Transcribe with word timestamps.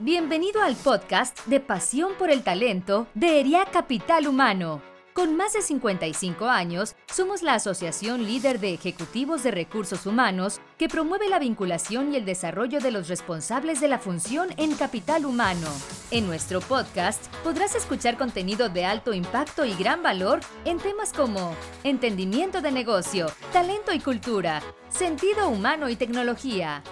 Bienvenido 0.00 0.60
al 0.60 0.74
podcast 0.74 1.46
de 1.46 1.60
Pasión 1.60 2.14
por 2.18 2.28
el 2.28 2.42
Talento 2.42 3.06
de 3.14 3.38
ERIA 3.38 3.64
Capital 3.66 4.26
Humano. 4.26 4.82
Con 5.12 5.36
más 5.36 5.52
de 5.52 5.62
55 5.62 6.46
años, 6.46 6.96
somos 7.06 7.42
la 7.42 7.54
asociación 7.54 8.24
líder 8.24 8.58
de 8.58 8.74
ejecutivos 8.74 9.44
de 9.44 9.52
recursos 9.52 10.04
humanos 10.06 10.60
que 10.78 10.88
promueve 10.88 11.28
la 11.28 11.38
vinculación 11.38 12.12
y 12.12 12.16
el 12.16 12.24
desarrollo 12.24 12.80
de 12.80 12.90
los 12.90 13.06
responsables 13.06 13.80
de 13.80 13.86
la 13.86 14.00
función 14.00 14.48
en 14.56 14.74
capital 14.74 15.24
humano. 15.24 15.68
En 16.10 16.26
nuestro 16.26 16.60
podcast 16.60 17.32
podrás 17.44 17.76
escuchar 17.76 18.18
contenido 18.18 18.68
de 18.68 18.86
alto 18.86 19.14
impacto 19.14 19.64
y 19.64 19.74
gran 19.74 20.02
valor 20.02 20.40
en 20.64 20.78
temas 20.78 21.12
como 21.12 21.54
entendimiento 21.84 22.60
de 22.60 22.72
negocio, 22.72 23.30
talento 23.52 23.92
y 23.92 24.00
cultura, 24.00 24.60
sentido 24.88 25.48
humano 25.48 25.88
y 25.88 25.94
tecnología. 25.94 26.82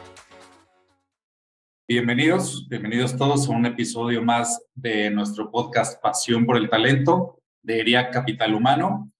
Bienvenidos, 1.88 2.68
bienvenidos 2.68 3.16
todos 3.16 3.48
a 3.48 3.50
un 3.50 3.66
episodio 3.66 4.22
más 4.22 4.64
de 4.72 5.10
nuestro 5.10 5.50
podcast 5.50 6.00
Pasión 6.00 6.46
por 6.46 6.56
el 6.56 6.70
Talento 6.70 7.40
de 7.60 7.80
ERIA 7.80 8.08
Capital 8.10 8.54
Humano. 8.54 9.10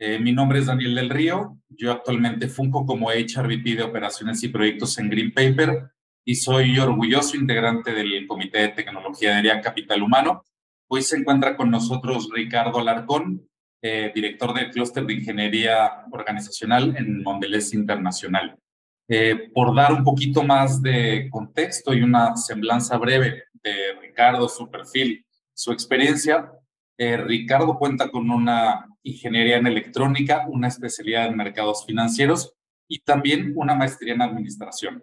Eh, 0.00 0.18
mi 0.18 0.32
nombre 0.32 0.58
es 0.58 0.66
Daniel 0.66 0.96
del 0.96 1.10
Río. 1.10 1.56
Yo 1.68 1.92
actualmente 1.92 2.48
funco 2.48 2.84
como 2.84 3.10
HRVP 3.10 3.76
de 3.76 3.84
Operaciones 3.84 4.42
y 4.42 4.48
Proyectos 4.48 4.98
en 4.98 5.10
Green 5.10 5.32
Paper 5.32 5.92
y 6.24 6.34
soy 6.34 6.76
orgulloso 6.80 7.36
integrante 7.36 7.92
del 7.92 8.26
Comité 8.26 8.62
de 8.62 8.68
Tecnología 8.70 9.34
de 9.34 9.38
ERIA 9.38 9.60
Capital 9.60 10.02
Humano. 10.02 10.42
Hoy 10.88 11.02
se 11.02 11.18
encuentra 11.18 11.56
con 11.56 11.70
nosotros 11.70 12.28
Ricardo 12.34 12.80
Alarcón, 12.80 13.48
eh, 13.80 14.10
director 14.12 14.52
del 14.54 14.72
Clúster 14.72 15.06
de 15.06 15.14
Ingeniería 15.14 16.04
Organizacional 16.10 16.96
en 16.96 17.22
Mondelez 17.22 17.72
Internacional. 17.74 18.58
Eh, 19.10 19.50
por 19.54 19.74
dar 19.74 19.92
un 19.92 20.04
poquito 20.04 20.42
más 20.42 20.82
de 20.82 21.28
contexto 21.30 21.94
y 21.94 22.02
una 22.02 22.36
semblanza 22.36 22.98
breve 22.98 23.44
de 23.54 23.94
Ricardo, 24.02 24.46
su 24.50 24.70
perfil, 24.70 25.24
su 25.54 25.72
experiencia, 25.72 26.52
eh, 26.98 27.16
Ricardo 27.16 27.78
cuenta 27.78 28.10
con 28.10 28.30
una 28.30 28.86
ingeniería 29.02 29.56
en 29.56 29.66
electrónica, 29.66 30.46
una 30.48 30.68
especialidad 30.68 31.26
en 31.26 31.36
mercados 31.36 31.86
financieros 31.86 32.52
y 32.86 32.98
también 32.98 33.54
una 33.56 33.74
maestría 33.74 34.12
en 34.12 34.22
administración. 34.22 35.02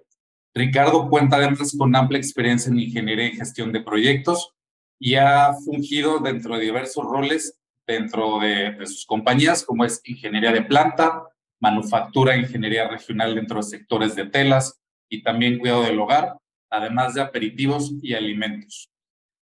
Ricardo 0.54 1.10
cuenta 1.10 1.38
además 1.38 1.76
con 1.76 1.96
amplia 1.96 2.20
experiencia 2.20 2.70
en 2.70 2.80
ingeniería 2.80 3.26
y 3.26 3.36
gestión 3.36 3.72
de 3.72 3.82
proyectos 3.82 4.54
y 5.00 5.16
ha 5.16 5.52
fungido 5.54 6.20
dentro 6.20 6.56
de 6.56 6.66
diversos 6.66 7.04
roles 7.04 7.58
dentro 7.88 8.40
de, 8.40 8.72
de 8.72 8.86
sus 8.88 9.06
compañías, 9.06 9.64
como 9.64 9.86
es 9.86 10.02
ingeniería 10.06 10.52
de 10.52 10.64
planta, 10.64 11.24
manufactura, 11.60 12.36
ingeniería 12.36 12.88
regional 12.88 13.36
dentro 13.36 13.58
de 13.58 13.64
sectores 13.64 14.16
de 14.16 14.26
telas 14.26 14.80
y 15.10 15.24
también 15.24 15.60
cuidado 15.60 15.84
del 15.84 16.00
hogar, 16.00 16.38
además 16.70 17.14
de 17.14 17.22
aperitivos 17.22 17.94
y 18.02 18.14
alimentos. 18.14 18.90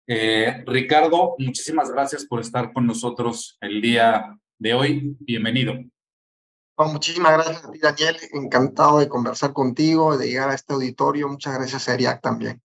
Eh, 0.06 0.62
Ricardo, 0.66 1.36
muchísimas 1.38 1.90
gracias 1.90 2.24
por 2.24 2.40
estar 2.40 2.72
con 2.72 2.86
nosotros 2.86 3.56
el 3.60 3.80
día 3.80 4.36
de 4.58 4.74
hoy. 4.74 5.16
Bienvenido. 5.20 5.74
muchísimas 6.76 7.32
gracias 7.32 7.64
a 7.64 7.70
ti, 7.70 7.78
Daniel. 7.78 8.16
Encantado 8.32 8.98
de 8.98 9.08
conversar 9.08 9.52
contigo, 9.52 10.16
de 10.18 10.28
llegar 10.28 10.50
a 10.50 10.54
este 10.54 10.74
auditorio. 10.74 11.28
Muchas 11.28 11.54
gracias 11.54 11.88
a 11.88 11.94
ERIAC 11.94 12.20
también. 12.20 12.60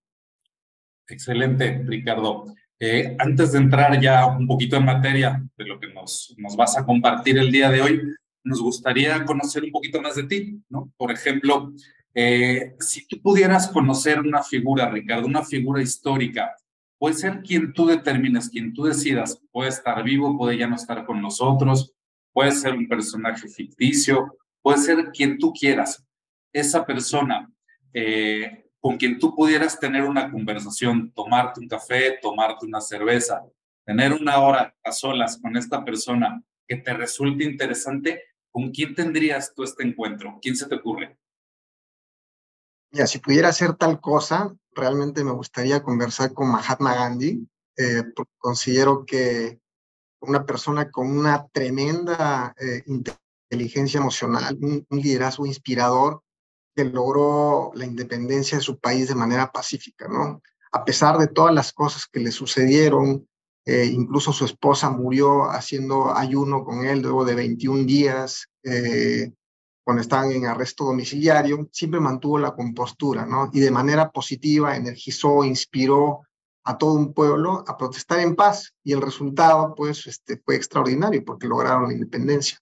Excelente, 1.07 1.83
Ricardo. 1.85 2.45
Eh, 2.79 3.15
antes 3.17 3.53
de 3.53 3.59
entrar 3.59 3.99
ya 3.99 4.25
un 4.27 4.45
poquito 4.47 4.75
en 4.75 4.85
materia 4.85 5.41
de 5.57 5.65
lo 5.65 5.79
que 5.79 5.87
nos, 5.87 6.35
nos 6.37 6.55
vas 6.55 6.77
a 6.77 6.85
compartir 6.85 7.37
el 7.37 7.51
día 7.51 7.69
de 7.71 7.81
hoy, 7.81 8.01
nos 8.47 8.61
gustaría 8.61 9.23
conocer 9.25 9.63
un 9.63 9.71
poquito 9.71 10.01
más 10.01 10.15
de 10.15 10.23
ti, 10.23 10.61
¿no? 10.69 10.91
Por 10.97 11.11
ejemplo, 11.11 11.73
eh, 12.15 12.75
si 12.79 13.07
tú 13.07 13.21
pudieras 13.21 13.67
conocer 13.67 14.19
una 14.19 14.41
figura, 14.41 14.89
Ricardo, 14.89 15.27
una 15.27 15.43
figura 15.43 15.81
histórica 15.81 16.55
puede 16.97 17.15
ser 17.15 17.41
quien 17.41 17.73
tú 17.73 17.87
determines, 17.87 18.49
quien 18.49 18.73
tú 18.73 18.85
decidas. 18.85 19.39
Puede 19.51 19.69
estar 19.69 20.03
vivo, 20.03 20.37
puede 20.37 20.57
ya 20.57 20.67
no 20.67 20.75
estar 20.75 21.05
con 21.05 21.21
nosotros, 21.21 21.93
puede 22.33 22.51
ser 22.51 22.73
un 22.73 22.87
personaje 22.87 23.47
ficticio, 23.47 24.37
puede 24.61 24.79
ser 24.79 25.11
quien 25.11 25.37
tú 25.37 25.53
quieras. 25.53 26.03
Esa 26.51 26.85
persona 26.85 27.49
eh, 27.93 28.65
con 28.79 28.97
quien 28.97 29.19
tú 29.19 29.35
pudieras 29.35 29.79
tener 29.79 30.03
una 30.03 30.31
conversación, 30.31 31.11
tomarte 31.11 31.59
un 31.59 31.67
café, 31.67 32.17
tomarte 32.21 32.65
una 32.65 32.81
cerveza, 32.81 33.43
tener 33.85 34.13
una 34.13 34.39
hora 34.39 34.75
a 34.83 34.91
solas 34.91 35.39
con 35.41 35.55
esta 35.57 35.83
persona 35.83 36.41
que 36.67 36.77
te 36.77 36.93
resulte 36.93 37.43
interesante, 37.43 38.23
¿con 38.57 38.71
quién 38.71 38.95
tendrías 38.95 39.53
tú 39.53 39.61
este 39.61 39.83
encuentro? 39.83 40.39
¿Quién 40.41 40.55
se 40.55 40.67
te 40.67 40.73
ocurre? 40.73 41.15
Ya, 42.89 43.05
si 43.05 43.19
pudiera 43.19 43.49
hacer 43.49 43.75
tal 43.75 44.01
cosa, 44.01 44.51
realmente 44.71 45.23
me 45.23 45.31
gustaría 45.31 45.83
conversar 45.83 46.33
con 46.33 46.49
Mahatma 46.49 46.95
Gandhi, 46.95 47.47
eh, 47.77 48.01
porque 48.15 48.31
considero 48.39 49.05
que 49.05 49.59
una 50.21 50.43
persona 50.43 50.89
con 50.89 51.15
una 51.15 51.47
tremenda 51.49 52.55
eh, 52.59 52.83
inteligencia 52.87 53.99
emocional, 53.99 54.57
un, 54.59 54.87
liderazgo 54.89 55.45
inspirador, 55.45 56.23
que 56.75 56.83
logró 56.83 57.71
la 57.75 57.85
independencia 57.85 58.57
de 58.57 58.63
su 58.63 58.79
país 58.79 59.07
de 59.07 59.13
manera 59.13 59.51
pacífica, 59.51 60.07
¿no? 60.07 60.41
A 60.71 60.83
pesar 60.83 61.19
de 61.19 61.27
todas 61.27 61.53
las 61.53 61.71
cosas 61.73 62.07
que 62.07 62.21
le 62.21 62.31
sucedieron, 62.31 63.27
eh, 63.67 63.85
incluso 63.85 64.31
su 64.31 64.45
esposa 64.45 64.89
murió 64.89 65.43
haciendo 65.51 66.15
ayuno 66.15 66.63
con 66.63 66.85
él 66.85 67.01
luego 67.01 67.25
de 67.25 67.35
21 67.35 67.83
días, 67.83 68.47
cuando 69.83 70.01
estaban 70.01 70.31
en 70.33 70.45
arresto 70.45 70.83
domiciliario, 70.83 71.69
siempre 71.71 72.01
mantuvo 72.01 72.37
la 72.37 72.51
compostura, 72.51 73.25
¿no? 73.25 73.49
Y 73.53 73.61
de 73.61 73.71
manera 73.71 74.09
positiva 74.11 74.75
energizó, 74.75 75.45
inspiró 75.45 76.23
a 76.65 76.77
todo 76.77 76.95
un 76.95 77.13
pueblo 77.13 77.63
a 77.65 77.77
protestar 77.77 78.19
en 78.19 78.35
paz 78.35 78.73
y 78.83 78.91
el 78.91 79.01
resultado, 79.01 79.73
pues, 79.73 80.05
este, 80.05 80.41
fue 80.43 80.57
extraordinario 80.57 81.23
porque 81.23 81.47
lograron 81.47 81.87
la 81.87 81.93
independencia. 81.93 82.59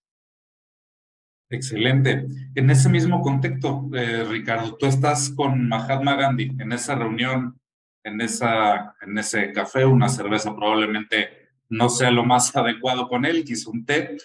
Excelente. 1.49 2.27
En 2.53 2.69
ese 2.69 2.89
mismo 2.89 3.21
contexto, 3.21 3.89
eh, 3.95 4.23
Ricardo, 4.25 4.75
tú 4.75 4.85
estás 4.85 5.31
con 5.31 5.67
Mahatma 5.67 6.15
Gandhi 6.15 6.55
en 6.59 6.71
esa 6.71 6.93
reunión, 6.93 7.59
en, 8.05 8.21
esa, 8.21 8.95
en 9.01 9.17
ese 9.17 9.51
café, 9.51 9.83
una 9.83 10.07
cerveza 10.07 10.55
probablemente 10.55 11.49
no 11.69 11.89
sea 11.89 12.11
lo 12.11 12.23
más 12.23 12.55
adecuado 12.55 13.09
con 13.09 13.25
él, 13.25 13.43
quizá 13.43 13.71
un 13.71 13.85
té, 13.85 14.17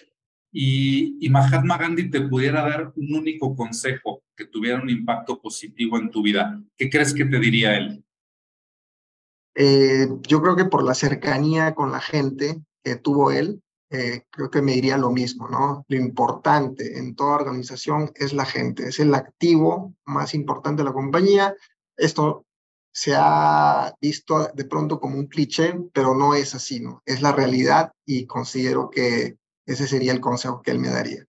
y, 0.53 1.29
Mahatma 1.29 1.77
Gandhi 1.77 2.09
te 2.09 2.21
pudiera 2.21 2.61
dar 2.61 2.91
un 2.95 3.15
único 3.15 3.55
consejo 3.55 4.23
que 4.35 4.45
tuviera 4.45 4.81
un 4.81 4.89
impacto 4.89 5.41
positivo 5.41 5.97
en 5.97 6.11
tu 6.11 6.21
vida, 6.21 6.61
¿qué 6.77 6.89
crees 6.89 7.13
que 7.13 7.25
te 7.25 7.39
diría 7.39 7.77
él? 7.77 8.03
Eh, 9.55 10.07
yo 10.27 10.41
creo 10.41 10.55
que 10.55 10.65
por 10.65 10.83
la 10.83 10.93
cercanía 10.93 11.73
con 11.73 11.91
la 11.91 12.01
gente 12.01 12.61
que 12.83 12.97
tuvo 12.97 13.31
él, 13.31 13.61
eh, 13.89 14.23
creo 14.29 14.49
que 14.49 14.61
me 14.61 14.73
diría 14.73 14.97
lo 14.97 15.09
mismo, 15.09 15.49
¿no? 15.49 15.85
Lo 15.87 15.97
importante 15.97 16.97
en 16.97 17.15
toda 17.15 17.35
organización 17.35 18.11
es 18.15 18.33
la 18.33 18.45
gente, 18.45 18.87
es 18.87 18.99
el 18.99 19.13
activo 19.15 19.95
más 20.05 20.33
importante 20.33 20.81
de 20.81 20.89
la 20.89 20.93
compañía. 20.93 21.55
Esto 21.97 22.45
se 22.91 23.13
ha 23.15 23.93
visto 24.01 24.49
de 24.53 24.65
pronto 24.65 24.99
como 24.99 25.17
un 25.17 25.27
cliché, 25.27 25.75
pero 25.93 26.15
no 26.15 26.35
es 26.35 26.53
así, 26.55 26.79
¿no? 26.79 27.01
Es 27.05 27.21
la 27.21 27.31
realidad 27.31 27.91
y 28.05 28.25
considero 28.25 28.89
que 28.89 29.37
ese 29.65 29.87
sería 29.87 30.11
el 30.11 30.19
consejo 30.19 30.61
que 30.61 30.71
él 30.71 30.79
me 30.79 30.89
daría. 30.89 31.23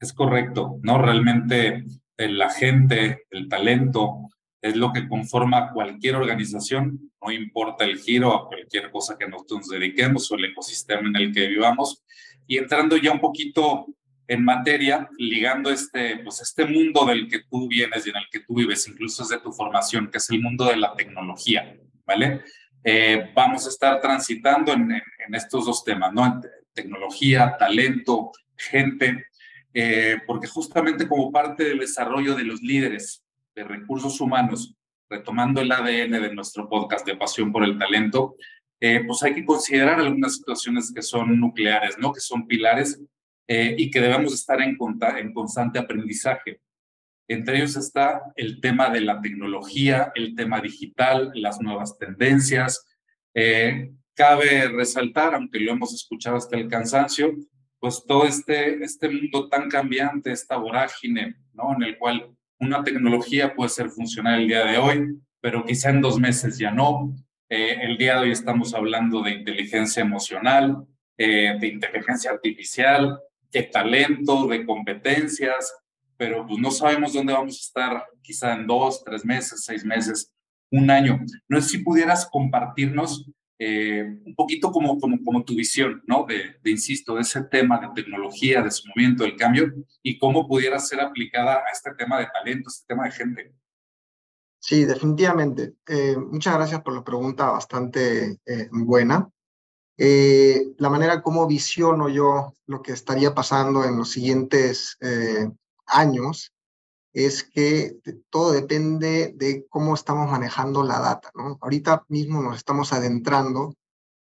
Es 0.00 0.12
correcto, 0.12 0.78
¿no? 0.82 0.98
Realmente 1.00 1.84
la 2.18 2.50
gente, 2.50 3.26
el 3.30 3.48
talento, 3.48 4.28
es 4.60 4.76
lo 4.76 4.92
que 4.92 5.08
conforma 5.08 5.72
cualquier 5.72 6.16
organización, 6.16 7.12
no 7.22 7.30
importa 7.30 7.84
el 7.84 7.98
giro 7.98 8.34
a 8.34 8.48
cualquier 8.48 8.90
cosa 8.90 9.16
que 9.16 9.28
nosotros 9.28 9.60
nos 9.60 9.68
dediquemos 9.68 10.30
o 10.30 10.34
el 10.34 10.46
ecosistema 10.46 11.08
en 11.08 11.16
el 11.16 11.32
que 11.32 11.46
vivamos. 11.46 12.02
Y 12.46 12.58
entrando 12.58 12.96
ya 12.96 13.12
un 13.12 13.20
poquito 13.20 13.86
en 14.28 14.44
materia, 14.44 15.08
ligando 15.16 15.70
este, 15.70 16.18
pues 16.18 16.42
este 16.42 16.66
mundo 16.66 17.06
del 17.06 17.28
que 17.28 17.40
tú 17.50 17.66
vienes 17.66 18.06
y 18.06 18.10
en 18.10 18.16
el 18.16 18.26
que 18.30 18.40
tú 18.40 18.54
vives, 18.54 18.86
incluso 18.86 19.22
desde 19.22 19.42
tu 19.42 19.52
formación, 19.52 20.10
que 20.10 20.18
es 20.18 20.28
el 20.28 20.42
mundo 20.42 20.66
de 20.66 20.76
la 20.76 20.94
tecnología, 20.94 21.74
¿vale? 22.06 22.42
Eh, 22.84 23.30
vamos 23.34 23.66
a 23.66 23.70
estar 23.70 24.00
transitando 24.00 24.72
en, 24.72 24.92
en, 24.92 25.34
estos 25.34 25.64
dos 25.64 25.82
temas, 25.82 26.12
¿no? 26.12 26.40
tecnología, 26.74 27.56
talento, 27.58 28.30
gente, 28.54 29.26
eh, 29.74 30.18
porque 30.26 30.46
justamente 30.46 31.08
como 31.08 31.32
parte 31.32 31.64
del 31.64 31.78
desarrollo 31.78 32.36
de 32.36 32.44
los 32.44 32.62
líderes 32.62 33.24
de 33.54 33.64
recursos 33.64 34.20
humanos, 34.20 34.76
retomando 35.10 35.60
el 35.60 35.72
ADN 35.72 36.22
de 36.22 36.34
nuestro 36.34 36.68
podcast 36.68 37.06
de 37.06 37.16
Pasión 37.16 37.50
por 37.50 37.64
el 37.64 37.78
Talento, 37.78 38.36
eh, 38.80 39.02
pues 39.06 39.22
hay 39.22 39.34
que 39.34 39.44
considerar 39.44 39.98
algunas 39.98 40.36
situaciones 40.36 40.92
que 40.94 41.02
son 41.02 41.40
nucleares, 41.40 41.98
¿no? 41.98 42.12
Que 42.12 42.20
son 42.20 42.46
pilares 42.46 43.00
eh, 43.48 43.74
y 43.76 43.90
que 43.90 44.00
debemos 44.00 44.32
estar 44.34 44.60
en, 44.60 44.76
en 45.16 45.32
constante 45.32 45.80
aprendizaje. 45.80 46.60
Entre 47.26 47.56
ellos 47.56 47.76
está 47.76 48.22
el 48.36 48.60
tema 48.60 48.88
de 48.90 49.00
la 49.00 49.20
tecnología, 49.20 50.12
el 50.14 50.34
tema 50.36 50.60
digital, 50.60 51.32
las 51.34 51.60
nuevas 51.60 51.98
tendencias, 51.98 52.86
eh, 53.34 53.90
Cabe 54.18 54.66
resaltar, 54.66 55.32
aunque 55.36 55.60
lo 55.60 55.70
hemos 55.70 55.94
escuchado 55.94 56.36
hasta 56.36 56.56
el 56.56 56.66
cansancio, 56.66 57.36
pues 57.78 58.04
todo 58.04 58.26
este, 58.26 58.82
este 58.82 59.08
mundo 59.08 59.48
tan 59.48 59.70
cambiante, 59.70 60.32
esta 60.32 60.56
vorágine, 60.56 61.36
¿no? 61.52 61.72
En 61.76 61.84
el 61.84 61.98
cual 61.98 62.28
una 62.58 62.82
tecnología 62.82 63.54
puede 63.54 63.70
ser 63.70 63.90
funcional 63.90 64.40
el 64.40 64.48
día 64.48 64.64
de 64.64 64.76
hoy, 64.76 65.20
pero 65.40 65.64
quizá 65.64 65.90
en 65.90 66.00
dos 66.00 66.18
meses 66.18 66.58
ya 66.58 66.72
no. 66.72 67.14
Eh, 67.48 67.76
el 67.82 67.96
día 67.96 68.14
de 68.14 68.22
hoy 68.22 68.30
estamos 68.32 68.74
hablando 68.74 69.22
de 69.22 69.34
inteligencia 69.34 70.02
emocional, 70.02 70.84
eh, 71.16 71.56
de 71.60 71.68
inteligencia 71.68 72.32
artificial, 72.32 73.20
de 73.50 73.62
talento, 73.64 74.46
de 74.46 74.64
competencias, 74.64 75.74
pero 76.16 76.46
pues 76.46 76.58
no 76.58 76.70
sabemos 76.70 77.12
dónde 77.12 77.32
vamos 77.32 77.54
a 77.54 77.66
estar 77.66 78.04
quizá 78.22 78.54
en 78.54 78.66
dos, 78.66 79.02
tres 79.04 79.24
meses, 79.24 79.64
seis 79.64 79.84
meses, 79.84 80.32
un 80.70 80.90
año. 80.90 81.20
No 81.48 81.60
sé 81.60 81.68
si 81.68 81.78
pudieras 81.78 82.28
compartirnos 82.30 83.30
eh, 83.60 84.04
un 84.24 84.34
poquito 84.36 84.70
como, 84.70 84.98
como, 85.00 85.18
como 85.24 85.44
tu 85.44 85.54
visión, 85.56 86.02
¿no? 86.06 86.24
De, 86.24 86.58
insisto, 86.70 87.16
de 87.16 87.22
ese 87.22 87.42
tema 87.44 87.80
de 87.80 87.88
tecnología, 87.94 88.62
de 88.62 88.70
su 88.70 88.86
movimiento 88.88 89.24
del 89.24 89.36
cambio 89.36 89.72
y 90.02 90.18
cómo 90.18 90.46
pudiera 90.46 90.78
ser 90.78 91.00
aplicada 91.00 91.56
a 91.56 91.72
este 91.72 91.92
tema 91.94 92.20
de 92.20 92.28
talento, 92.32 92.68
este 92.68 92.86
tema 92.86 93.06
de 93.06 93.10
gente. 93.10 93.54
Sí, 94.60 94.84
definitivamente. 94.84 95.74
Eh, 95.88 96.16
muchas 96.16 96.54
gracias 96.54 96.82
por 96.82 96.94
la 96.94 97.02
pregunta 97.02 97.50
bastante 97.50 98.38
eh, 98.46 98.68
buena. 98.70 99.28
Eh, 100.00 100.74
la 100.78 100.90
manera 100.90 101.22
como 101.22 101.48
visiono 101.48 102.08
yo 102.08 102.54
lo 102.66 102.82
que 102.82 102.92
estaría 102.92 103.34
pasando 103.34 103.84
en 103.84 103.96
los 103.96 104.12
siguientes 104.12 104.96
eh, 105.00 105.50
años 105.86 106.52
es 107.12 107.42
que 107.42 107.98
todo 108.30 108.52
depende 108.52 109.34
de 109.34 109.66
cómo 109.68 109.94
estamos 109.94 110.30
manejando 110.30 110.84
la 110.84 111.00
data. 111.00 111.32
¿no? 111.34 111.58
Ahorita 111.60 112.04
mismo 112.08 112.40
nos 112.40 112.58
estamos 112.58 112.92
adentrando 112.92 113.74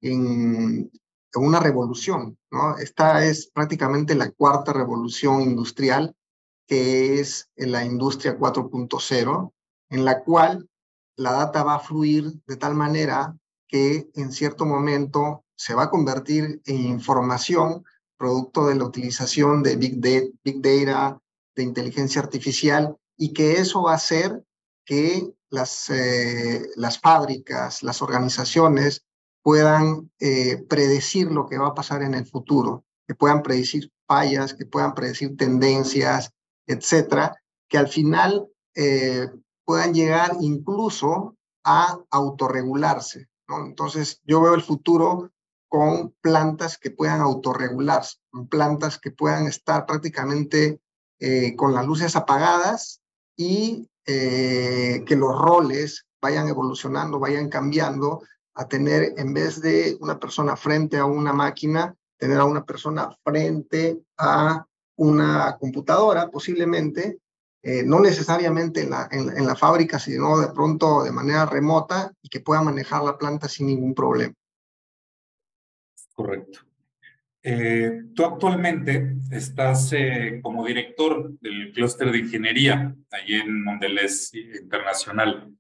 en, 0.01 0.91
en 1.35 1.43
una 1.45 1.61
revolución. 1.61 2.39
¿no? 2.51 2.79
Esta 2.79 3.27
es 3.27 3.51
prácticamente 3.53 4.15
la 4.15 4.31
cuarta 4.31 4.73
revolución 4.73 5.43
industrial, 5.43 6.17
que 6.67 7.21
es 7.21 7.51
la 7.57 7.85
industria 7.85 8.39
4.0, 8.39 9.53
en 9.91 10.05
la 10.07 10.23
cual 10.23 10.67
la 11.17 11.33
data 11.33 11.63
va 11.63 11.75
a 11.75 11.81
fluir 11.81 12.33
de 12.47 12.57
tal 12.57 12.75
manera 12.75 13.37
que 13.67 14.09
en 14.15 14.33
cierto 14.33 14.65
momento 14.65 15.45
se 15.59 15.75
va 15.75 15.85
a 15.85 15.91
convertir 15.91 16.63
en 16.67 16.77
información 16.87 17.85
producto 18.17 18.67
de 18.67 18.77
la 18.77 18.85
utilización 18.85 19.63
de 19.63 19.77
Big, 19.77 20.01
Data, 20.01 21.21
de 21.55 21.63
inteligencia 21.63 22.23
artificial, 22.23 22.97
y 23.17 23.33
que 23.33 23.53
eso 23.55 23.83
va 23.83 23.93
a 23.93 23.97
hacer 23.97 24.45
que 24.85 25.35
las, 25.51 25.91
eh, 25.91 26.67
las 26.77 27.01
fábricas, 27.01 27.83
las 27.83 28.03
organizaciones 28.03 29.05
puedan 29.43 30.11
eh, 30.21 30.65
predecir 30.69 31.31
lo 31.31 31.47
que 31.47 31.59
va 31.59 31.69
a 31.69 31.75
pasar 31.75 32.03
en 32.03 32.15
el 32.15 32.27
futuro, 32.27 32.85
que 33.07 33.15
puedan 33.15 33.43
predecir 33.43 33.91
fallas, 34.07 34.55
que 34.55 34.67
puedan 34.67 34.95
predecir 34.95 35.37
tendencias, 35.37 36.31
etcétera, 36.67 37.35
que 37.69 37.79
al 37.79 37.89
final 37.89 38.47
eh, 38.75 39.29
puedan 39.65 39.93
llegar 39.93 40.37
incluso 40.41 41.37
a 41.65 41.99
autorregularse. 42.11 43.27
Entonces, 43.49 44.21
yo 44.25 44.41
veo 44.41 44.55
el 44.55 44.63
futuro 44.63 45.31
con 45.69 46.15
plantas 46.21 46.79
que 46.79 46.91
puedan 46.91 47.21
autorregularse, 47.21 48.17
plantas 48.51 48.99
que 48.99 49.11
puedan 49.11 49.47
estar 49.47 49.87
prácticamente 49.87 50.81
eh, 51.21 51.55
con 51.57 51.75
las 51.75 51.87
luces 51.87 52.17
apagadas 52.17 53.01
y 53.37 53.89
eh, 54.07 55.05
que 55.07 55.17
los 55.17 55.39
roles 55.39 56.07
vayan 56.21 56.49
evolucionando, 56.49 57.19
vayan 57.19 57.49
cambiando 57.49 58.23
a 58.55 58.67
tener, 58.67 59.15
en 59.17 59.35
vez 59.35 59.61
de 59.61 59.97
una 60.01 60.19
persona 60.19 60.57
frente 60.57 60.97
a 60.97 61.05
una 61.05 61.33
máquina, 61.33 61.95
tener 62.17 62.39
a 62.39 62.45
una 62.45 62.65
persona 62.65 63.17
frente 63.23 64.01
a 64.17 64.67
una 64.97 65.57
computadora 65.61 66.29
posiblemente 66.29 67.19
eh, 67.63 67.83
no 67.83 68.01
necesariamente 68.01 68.83
en 68.83 68.91
la, 68.91 69.09
en, 69.11 69.45
la 69.45 69.57
fábrica, 69.57 69.99
sino 69.99 70.39
de 70.39 70.49
pronto 70.49 71.03
de 71.03 71.11
manera 71.11 71.45
remota 71.45 72.13
y 72.23 72.29
que 72.29 72.41
pueda 72.41 72.63
manejar 72.63 73.03
la 73.03 73.19
planta 73.19 73.49
sin 73.49 73.67
ningún 73.67 73.95
problema. 73.95 74.35
Correcto. 76.19 76.63
Eh, 77.45 78.03
tú 78.13 78.25
actualmente 78.25 79.15
estás 79.31 79.93
eh, 79.93 80.41
como 80.43 80.67
director 80.67 81.39
del 81.39 81.71
clúster 81.73 82.11
de 82.11 82.19
ingeniería 82.19 82.93
allí 83.13 83.35
en 83.37 83.63
Mondelez 83.63 84.35
Internacional. 84.35 85.55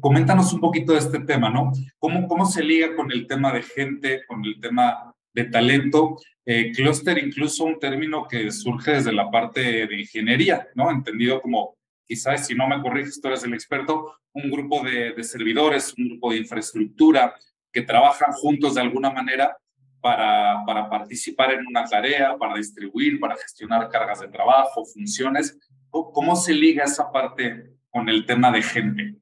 coméntanos 0.00 0.54
un 0.54 0.60
poquito 0.60 0.94
de 0.94 1.00
este 1.00 1.20
tema, 1.20 1.50
¿no? 1.50 1.72
¿Cómo, 1.98 2.26
¿Cómo 2.26 2.46
se 2.46 2.64
liga 2.64 2.96
con 2.96 3.12
el 3.12 3.26
tema 3.26 3.52
de 3.52 3.62
gente, 3.62 4.22
con 4.26 4.42
el 4.46 4.58
tema 4.58 5.14
de 5.34 5.44
talento. 5.44 6.16
Eh, 6.46 6.72
clúster 6.72 7.18
incluso 7.18 7.64
un 7.64 7.78
término 7.78 8.26
que 8.26 8.50
surge 8.50 8.92
desde 8.92 9.12
la 9.12 9.30
parte 9.30 9.86
de 9.86 10.00
ingeniería, 10.00 10.68
¿no? 10.74 10.90
Entendido 10.90 11.42
como, 11.42 11.76
quizás 12.06 12.46
si 12.46 12.54
no 12.54 12.66
me 12.66 12.80
corriges, 12.80 13.20
tú 13.20 13.28
eres 13.28 13.44
el 13.44 13.52
experto, 13.52 14.14
un 14.32 14.50
grupo 14.50 14.82
de, 14.82 15.12
de 15.12 15.22
servidores, 15.22 15.92
un 15.98 16.08
grupo 16.08 16.30
de 16.30 16.38
infraestructura 16.38 17.34
que 17.72 17.82
trabajan 17.82 18.32
juntos 18.32 18.74
de 18.74 18.80
alguna 18.80 19.10
manera 19.10 19.56
para, 20.00 20.64
para 20.66 20.88
participar 20.88 21.52
en 21.52 21.66
una 21.66 21.84
tarea, 21.84 22.36
para 22.38 22.54
distribuir, 22.54 23.20
para 23.20 23.36
gestionar 23.36 23.88
cargas 23.90 24.20
de 24.20 24.28
trabajo, 24.28 24.84
funciones. 24.84 25.58
¿Cómo 25.90 26.36
se 26.36 26.54
liga 26.54 26.84
esa 26.84 27.10
parte 27.10 27.74
con 27.90 28.08
el 28.08 28.24
tema 28.24 28.50
de 28.50 28.62
gente? 28.62 29.16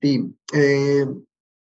Sí, 0.00 0.32
eh, 0.54 1.06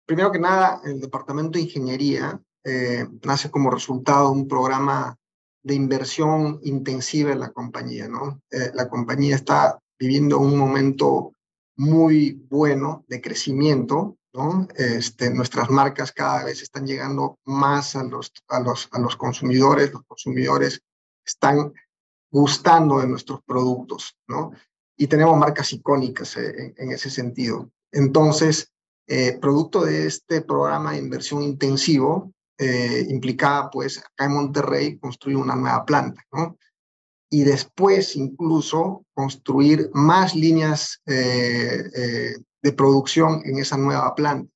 primero 0.07 0.33
que 0.33 0.39
nada, 0.39 0.81
el 0.85 1.01
departamento 1.01 1.59
de 1.59 1.65
ingeniería 1.65 2.41
eh, 2.65 3.07
nace 3.25 3.51
como 3.51 3.71
resultado 3.71 4.33
de 4.33 4.41
un 4.41 4.49
programa 4.49 5.17
de 5.63 5.75
inversión 5.75 6.59
intensiva 6.65 7.33
en 7.33 7.41
la 7.41 7.53
compañía, 7.53 8.09
¿no? 8.09 8.41
Eh, 8.51 8.71
la 8.75 8.89
compañía 8.89 9.37
está 9.37 9.79
viviendo 9.99 10.39
un 10.39 10.57
momento 10.57 11.35
muy 11.77 12.45
bueno 12.49 13.05
de 13.09 13.21
crecimiento, 13.21 14.17
¿no? 14.33 14.69
Este, 14.77 15.31
nuestras 15.31 15.71
marcas 15.71 16.13
cada 16.13 16.45
vez 16.45 16.63
están 16.63 16.87
llegando 16.87 17.39
más 17.45 17.97
a 17.97 18.05
los, 18.05 18.33
a 18.49 18.61
los, 18.61 18.89
a 18.93 18.99
los 18.99 19.17
consumidores, 19.17 19.93
los 19.93 20.05
consumidores 20.05 20.81
están 21.25 21.73
gustando 22.31 23.01
de 23.01 23.09
nuestros 23.09 23.43
productos, 23.43 24.17
¿no? 24.27 24.53
Y 24.97 25.07
tenemos 25.07 25.37
marcas 25.37 25.73
icónicas 25.73 26.37
eh, 26.37 26.75
en, 26.77 26.93
ese 26.93 27.11
sentido. 27.11 27.71
Entonces, 27.91 28.71
producto 29.41 29.85
de 29.85 30.07
este 30.07 30.41
programa 30.41 30.93
de 30.93 30.99
inversión 30.99 31.43
intensivo, 31.43 32.33
eh, 32.65 33.07
implicaba 33.09 33.71
pues 33.71 33.99
acá 33.99 34.27
en 34.27 34.35
Monterrey 34.35 34.97
construir 34.99 35.37
una 35.37 35.57
nueva 35.57 35.85
planta, 35.85 36.23
¿no? 36.31 36.57
Y 37.29 37.43
después 37.43 38.15
incluso 38.15 39.05
construir 39.15 39.91
más 39.95 40.37
líneas 40.37 41.01
eh, 41.07 41.83
eh, 41.97 42.37
de 42.63 42.73
producción 42.73 43.43
en 43.45 43.59
esa 43.59 43.77
nueva 43.77 44.15
planta. 44.15 44.51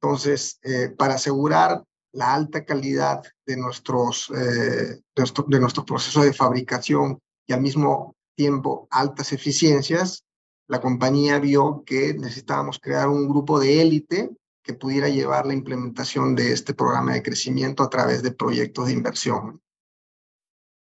Entonces, 0.00 0.60
para 0.96 1.14
asegurar 1.14 1.82
la 2.12 2.34
alta 2.34 2.64
calidad 2.64 3.22
de 3.46 3.56
nuestros, 3.56 4.28
de, 4.30 5.00
nuestro, 5.16 5.44
de 5.48 5.60
nuestros 5.60 5.84
procesos 5.84 6.24
de 6.24 6.32
fabricación 6.32 7.18
y 7.46 7.52
al 7.52 7.62
mismo 7.62 8.14
tiempo 8.36 8.86
altas 8.90 9.32
eficiencias, 9.32 10.24
la 10.68 10.80
compañía 10.80 11.38
vio 11.38 11.82
que 11.84 12.14
necesitábamos 12.14 12.78
crear 12.78 13.08
un 13.08 13.28
grupo 13.28 13.58
de 13.58 13.80
élite 13.80 14.30
que 14.62 14.74
pudiera 14.74 15.08
llevar 15.08 15.46
la 15.46 15.54
implementación 15.54 16.36
de 16.36 16.52
este 16.52 16.74
programa 16.74 17.14
de 17.14 17.22
crecimiento 17.22 17.82
a 17.82 17.88
través 17.88 18.22
de 18.22 18.32
proyectos 18.32 18.86
de 18.86 18.92
inversión. 18.92 19.62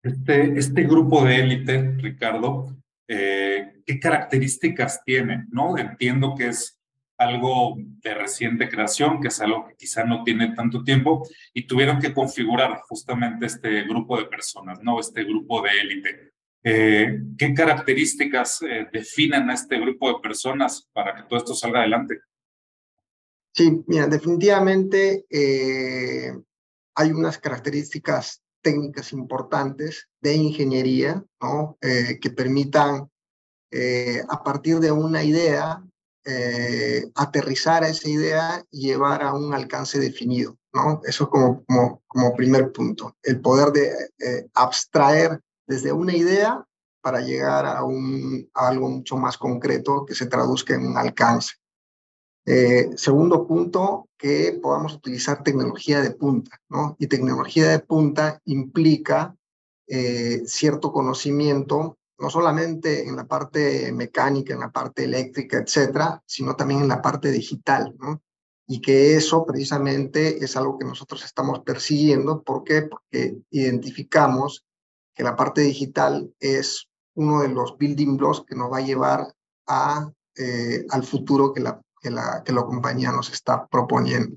Este, 0.03 0.59
este 0.59 0.85
grupo 0.85 1.25
de 1.25 1.37
élite, 1.37 1.93
Ricardo, 1.99 2.75
eh, 3.07 3.76
¿qué 3.87 4.01
características 4.01 5.03
tiene? 5.05 5.47
¿no? 5.51 5.79
Entiendo 5.79 6.35
que 6.37 6.49
es 6.49 6.79
algo 7.17 7.77
de 7.79 8.15
reciente 8.15 8.69
creación, 8.69 9.21
que 9.21 9.29
es 9.29 9.41
algo 9.41 9.67
que 9.67 9.75
quizá 9.75 10.05
no 10.05 10.23
tiene 10.23 10.55
tanto 10.55 10.85
tiempo, 10.85 11.27
y 11.55 11.67
tuvieron 11.67 11.99
que 11.99 12.13
configurar 12.13 12.81
justamente 12.89 13.47
este 13.47 13.85
grupo 13.85 14.19
de 14.19 14.27
personas, 14.27 14.83
¿no? 14.83 15.01
Este 15.01 15.25
grupo 15.25 15.63
de 15.63 15.71
élite. 15.81 16.33
Eh, 16.63 17.21
¿Qué 17.39 17.55
características 17.55 18.61
eh, 18.63 18.89
definen 18.93 19.49
a 19.49 19.55
este 19.55 19.79
grupo 19.79 20.09
de 20.09 20.21
personas 20.21 20.91
para 20.93 21.15
que 21.15 21.23
todo 21.23 21.39
esto 21.39 21.55
salga 21.55 21.81
adelante? 21.81 22.19
Sí, 23.55 23.83
mira, 23.87 24.07
definitivamente 24.07 25.25
eh, 25.31 26.31
hay 26.95 27.11
unas 27.13 27.39
características 27.39 28.43
técnicas 28.61 29.13
importantes 29.13 30.09
de 30.21 30.35
ingeniería, 30.35 31.25
¿no? 31.41 31.79
Eh, 31.81 32.19
que 32.21 32.31
permitan, 32.31 33.09
eh, 33.79 34.23
a 34.29 34.43
partir 34.43 34.81
de 34.81 34.93
una 34.93 35.23
idea, 35.23 35.83
aterrizar 37.15 37.85
a 37.85 37.89
esa 37.89 38.09
idea 38.09 38.65
y 38.73 38.89
llevar 38.89 39.23
a 39.23 39.33
un 39.33 39.55
alcance 39.55 40.01
definido, 40.01 40.57
¿no? 40.73 41.01
Eso 41.05 41.31
como, 41.31 41.65
como, 42.09 42.35
primer 42.35 42.73
punto, 42.73 43.15
el 43.23 43.41
poder 43.41 43.71
de 43.71 44.51
abstraer 44.53 45.41
desde 45.69 45.93
una 45.93 46.17
idea 46.17 46.67
para 47.01 47.21
llegar 47.21 47.65
a, 47.65 47.85
un, 47.85 48.51
a 48.55 48.67
algo 48.67 48.89
mucho 48.89 49.17
más 49.17 49.39
concreto 49.39 50.05
que 50.05 50.17
se 50.17 50.27
traduzca 50.27 50.75
en 50.75 50.89
un 50.89 50.99
alcance. 50.99 51.55
Eh, 52.49 52.91
segundo 52.97 53.47
punto, 53.47 54.09
que 54.17 54.59
podamos 54.63 54.95
utilizar 54.95 55.43
tecnología 55.43 56.01
de 56.01 56.13
punta. 56.13 56.61
Y 56.99 57.09
tecnología 57.09 57.69
de 57.69 57.81
punta 57.81 58.41
implica 58.45 59.37
eh, 59.89 60.43
cierto 60.47 60.93
conocimiento 60.93 61.99
no 62.19 62.31
solamente 62.31 63.07
en 63.07 63.17
la 63.17 63.27
parte 63.27 63.93
mecánica, 63.93 64.55
en 64.55 64.61
la 64.61 64.71
parte 64.71 65.05
eléctrica, 65.05 65.59
etcétera, 65.59 66.23
sino 66.27 66.57
también 66.57 66.81
en 66.81 66.89
la 66.89 67.03
parte 67.03 67.31
digital, 67.31 67.95
¿no? 67.99 68.23
Y 68.67 68.81
que 68.81 69.15
eso 69.15 69.47
precisamente 69.47 70.43
es 70.45 70.57
algo 70.57 70.79
que 70.79 70.87
nosotros 70.87 71.25
estamos 71.25 71.61
persiguiendo. 71.61 72.43
¿Por 72.43 72.65
qué? 72.65 72.83
Porque 72.83 73.37
identificamos 73.51 74.65
que 75.15 75.23
la 75.23 75.37
parte 75.37 75.61
digital 75.61 76.33
es 76.41 76.89
uno 77.15 77.43
de 77.43 77.49
los 77.49 77.77
building 77.79 78.17
blocks 78.17 78.45
que 78.47 78.57
nos 78.57 78.73
va 78.73 78.79
a 78.79 78.87
llevar 78.87 79.33
a, 79.67 80.11
eh, 80.37 80.85
al 80.91 81.05
futuro 81.05 81.53
que 81.53 81.61
la, 81.61 81.81
que, 82.01 82.11
la, 82.11 82.43
que 82.45 82.53
la 82.53 82.65
compañía 82.65 83.13
nos 83.13 83.33
está 83.33 83.67
proponiendo. 83.67 84.37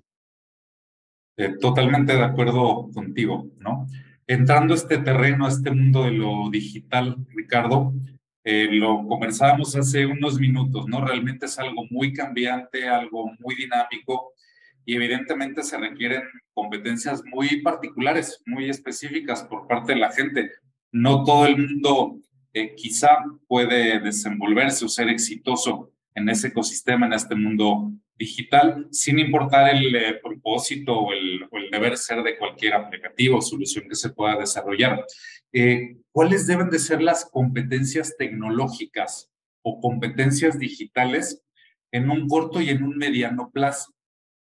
Eh, 1.37 1.55
totalmente 1.59 2.13
de 2.13 2.23
acuerdo 2.23 2.89
contigo, 2.93 3.47
¿no? 3.57 3.87
Entrando 4.29 4.75
a 4.75 4.77
este 4.77 4.99
terreno, 4.99 5.47
a 5.47 5.49
este 5.49 5.71
mundo 5.71 6.03
de 6.03 6.11
lo 6.11 6.51
digital, 6.51 7.17
Ricardo, 7.33 7.91
eh, 8.43 8.67
lo 8.69 9.07
conversábamos 9.07 9.75
hace 9.75 10.05
unos 10.05 10.39
minutos, 10.39 10.87
¿no? 10.87 11.03
Realmente 11.03 11.47
es 11.47 11.57
algo 11.57 11.87
muy 11.89 12.13
cambiante, 12.13 12.87
algo 12.87 13.31
muy 13.39 13.55
dinámico 13.55 14.33
y 14.85 14.93
evidentemente 14.93 15.63
se 15.63 15.79
requieren 15.79 16.21
competencias 16.53 17.23
muy 17.25 17.63
particulares, 17.63 18.43
muy 18.45 18.69
específicas 18.69 19.45
por 19.45 19.65
parte 19.65 19.93
de 19.93 19.99
la 19.99 20.11
gente. 20.11 20.51
No 20.91 21.23
todo 21.23 21.47
el 21.47 21.57
mundo 21.57 22.19
eh, 22.53 22.75
quizá 22.75 23.17
puede 23.47 23.99
desenvolverse 23.99 24.85
o 24.85 24.89
ser 24.89 25.09
exitoso 25.09 25.91
en 26.13 26.29
ese 26.29 26.49
ecosistema, 26.49 27.07
en 27.07 27.13
este 27.13 27.33
mundo 27.33 27.93
digital, 28.15 28.87
sin 28.91 29.17
importar 29.17 29.75
el 29.75 29.95
eh, 29.95 30.19
propósito 30.21 30.99
o 30.99 31.13
el, 31.13 31.47
deber 31.69 31.97
ser 31.97 32.23
de 32.23 32.37
cualquier 32.37 32.73
aplicativo 32.73 33.37
o 33.37 33.41
solución 33.41 33.87
que 33.87 33.95
se 33.95 34.09
pueda 34.09 34.37
desarrollar. 34.37 35.05
Eh, 35.51 35.97
¿Cuáles 36.11 36.47
deben 36.47 36.69
de 36.69 36.79
ser 36.79 37.01
las 37.01 37.25
competencias 37.25 38.15
tecnológicas 38.17 39.29
o 39.61 39.79
competencias 39.79 40.57
digitales 40.59 41.41
en 41.91 42.09
un 42.09 42.27
corto 42.27 42.61
y 42.61 42.69
en 42.69 42.83
un 42.83 42.97
mediano 42.97 43.51
plazo 43.51 43.93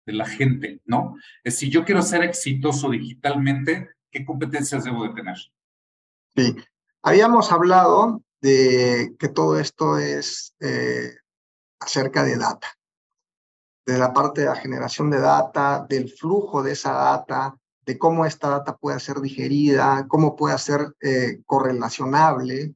de 0.05 0.13
la 0.13 0.25
gente, 0.25 0.81
¿no? 0.85 1.15
Si 1.45 1.69
yo 1.69 1.85
quiero 1.85 2.01
ser 2.01 2.23
exitoso 2.23 2.89
digitalmente, 2.89 3.89
¿qué 4.11 4.25
competencias 4.25 4.83
debo 4.83 5.07
de 5.07 5.13
tener? 5.13 5.37
Sí, 6.35 6.55
habíamos 7.03 7.51
hablado 7.51 8.23
de 8.41 9.15
que 9.19 9.29
todo 9.29 9.59
esto 9.59 9.97
es 9.97 10.55
eh, 10.59 11.11
acerca 11.79 12.23
de 12.23 12.37
data 12.37 12.78
de 13.85 13.97
la 13.97 14.13
parte 14.13 14.41
de 14.41 14.47
la 14.47 14.55
generación 14.55 15.09
de 15.09 15.19
data, 15.19 15.85
del 15.87 16.09
flujo 16.09 16.61
de 16.61 16.73
esa 16.73 16.93
data, 16.93 17.55
de 17.85 17.97
cómo 17.97 18.25
esta 18.25 18.49
data 18.49 18.77
puede 18.77 18.99
ser 18.99 19.19
digerida, 19.19 20.05
cómo 20.07 20.35
puede 20.35 20.57
ser 20.59 20.93
eh, 21.01 21.41
correlacionable 21.45 22.75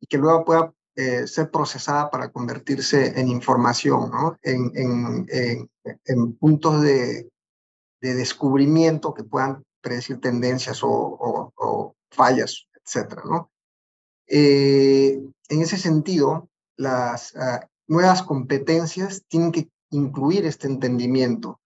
y 0.00 0.06
que 0.06 0.18
luego 0.18 0.44
pueda 0.44 0.72
eh, 0.94 1.26
ser 1.26 1.50
procesada 1.50 2.10
para 2.10 2.30
convertirse 2.30 3.20
en 3.20 3.28
información, 3.28 4.10
en, 4.42 4.72
en, 4.74 5.70
en, 6.06 6.32
puntos 6.36 6.80
de, 6.80 7.28
de, 8.00 8.14
descubrimiento 8.14 9.12
que 9.12 9.24
puedan 9.24 9.62
predecir 9.82 10.22
tendencias 10.22 10.82
o, 10.82 11.52
o, 11.54 11.94
fallas, 12.10 12.66
etc. 12.76 13.24
¿no? 13.26 13.50
Eh, 14.26 15.22
en 15.50 15.60
ese 15.60 15.76
sentido, 15.76 16.48
las 16.78 17.36
ah, 17.36 17.68
nuevas 17.86 18.22
competencias 18.22 19.22
tienen 19.28 19.52
que 19.52 19.68
incluir 19.96 20.46
este 20.46 20.66
entendimiento. 20.66 21.60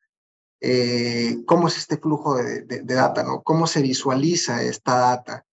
Eh, 0.60 1.42
¿Cómo 1.46 1.68
es 1.68 1.78
este 1.78 1.96
flujo 1.96 2.36
de, 2.36 2.82
data? 2.82 3.22
¿no? 3.22 3.42
¿Cómo 3.42 3.66
se 3.66 3.82
visualiza 3.82 4.62
esta 4.62 4.98
data? 4.98 5.46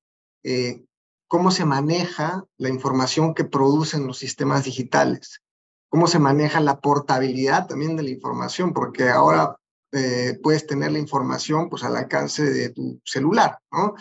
Eh, 0.43 0.86
¿Cómo 1.27 1.51
se 1.51 1.65
maneja 1.65 2.46
la 2.57 2.69
información 2.69 3.34
que 3.34 3.43
producen 3.43 4.07
los 4.07 4.17
sistemas 4.17 4.63
digitales? 4.63 5.41
¿Cómo 5.89 6.07
se 6.07 6.19
maneja 6.19 6.60
la 6.60 6.79
portabilidad 6.79 7.67
también 7.67 7.96
de 7.96 8.03
la 8.03 8.10
información? 8.10 8.74
Porque 8.74 9.10
ahora 9.10 9.55
eh, 9.91 10.38
puedes 10.43 10.67
tener 10.67 10.91
la 10.91 11.00
información 11.00 11.69
pues, 11.69 11.84
al 11.84 11.96
alcance 11.96 12.43
de 12.43 12.69
tu 12.69 13.01
celular, 13.03 13.60
¿no? 13.72 13.96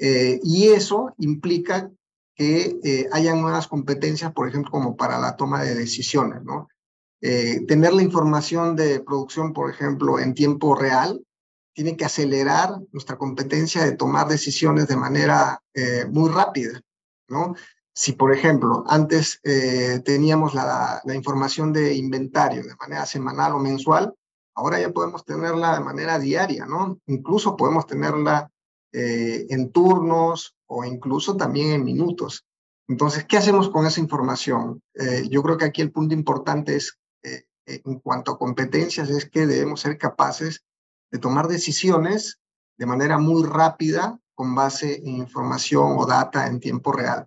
y 0.00 0.68
eso 0.68 1.12
implica 1.18 1.90
que 2.36 3.08
hayan 3.10 3.40
nuevas 3.40 3.66
competencias, 3.66 4.32
por 4.32 4.48
ejemplo, 4.48 4.70
como 4.70 4.96
para 4.96 5.18
la 5.18 5.34
toma 5.34 5.64
de 5.64 5.74
decisiones, 5.74 6.44
¿no? 6.44 6.68
Eh, 7.20 7.64
tener 7.66 7.92
la 7.92 8.02
información 8.02 8.76
de 8.76 9.00
producción, 9.00 9.52
por 9.52 9.70
ejemplo, 9.70 10.18
en 10.18 10.34
tiempo 10.34 10.76
real, 10.76 11.20
tiene 11.72 11.96
que 11.96 12.04
acelerar 12.04 12.76
nuestra 12.92 13.16
competencia 13.16 13.84
de 13.84 13.96
tomar 13.96 14.28
decisiones 14.28 14.86
de 14.86 14.96
manera 14.96 15.60
eh, 15.74 16.06
muy 16.10 16.30
rápida, 16.30 16.80
¿no? 17.28 17.54
Si, 17.92 18.12
por 18.12 18.32
ejemplo, 18.32 18.84
antes 18.86 19.40
eh, 19.42 20.00
teníamos 20.04 20.54
la, 20.54 21.00
la, 21.04 21.14
información 21.14 21.72
de 21.72 21.94
inventario 21.94 22.62
de 22.62 22.76
manera 22.76 23.04
semanal 23.06 23.52
o 23.52 23.58
mensual, 23.58 24.14
ahora 24.54 24.80
ya 24.80 24.90
podemos 24.90 25.24
tenerla 25.24 25.74
de 25.74 25.84
manera 25.84 26.18
diaria, 26.18 26.66
¿no? 26.66 27.00
Incluso 27.06 27.56
podemos 27.56 27.86
tenerla 27.86 28.50
en 28.90 29.70
turnos 29.70 30.56
o 30.66 30.82
incluso 30.82 31.36
también 31.36 31.72
en 31.72 31.84
minutos. 31.84 32.46
Entonces, 32.88 33.26
¿qué 33.26 33.36
hacemos 33.36 33.68
con 33.68 33.84
esa 33.86 34.00
información? 34.00 34.82
yo 35.28 35.42
creo 35.42 35.58
que 35.58 35.66
aquí 35.66 35.82
el 35.82 35.92
punto 35.92 36.14
importante 36.14 36.74
es 36.74 36.98
eh, 37.22 37.44
eh, 37.66 37.82
en 37.84 37.98
cuanto 38.00 38.32
a 38.32 38.38
competencias 38.38 39.10
es 39.10 39.28
que 39.28 39.46
debemos 39.46 39.80
ser 39.80 39.98
capaces 39.98 40.64
de 41.10 41.18
tomar 41.18 41.48
decisiones 41.48 42.40
de 42.76 42.86
manera 42.86 43.18
muy 43.18 43.44
rápida 43.46 44.18
con 44.34 44.54
base 44.54 44.96
en 44.96 45.16
información 45.16 45.96
o 45.98 46.06
data 46.06 46.46
en 46.46 46.60
tiempo 46.60 46.92
real. 46.92 47.26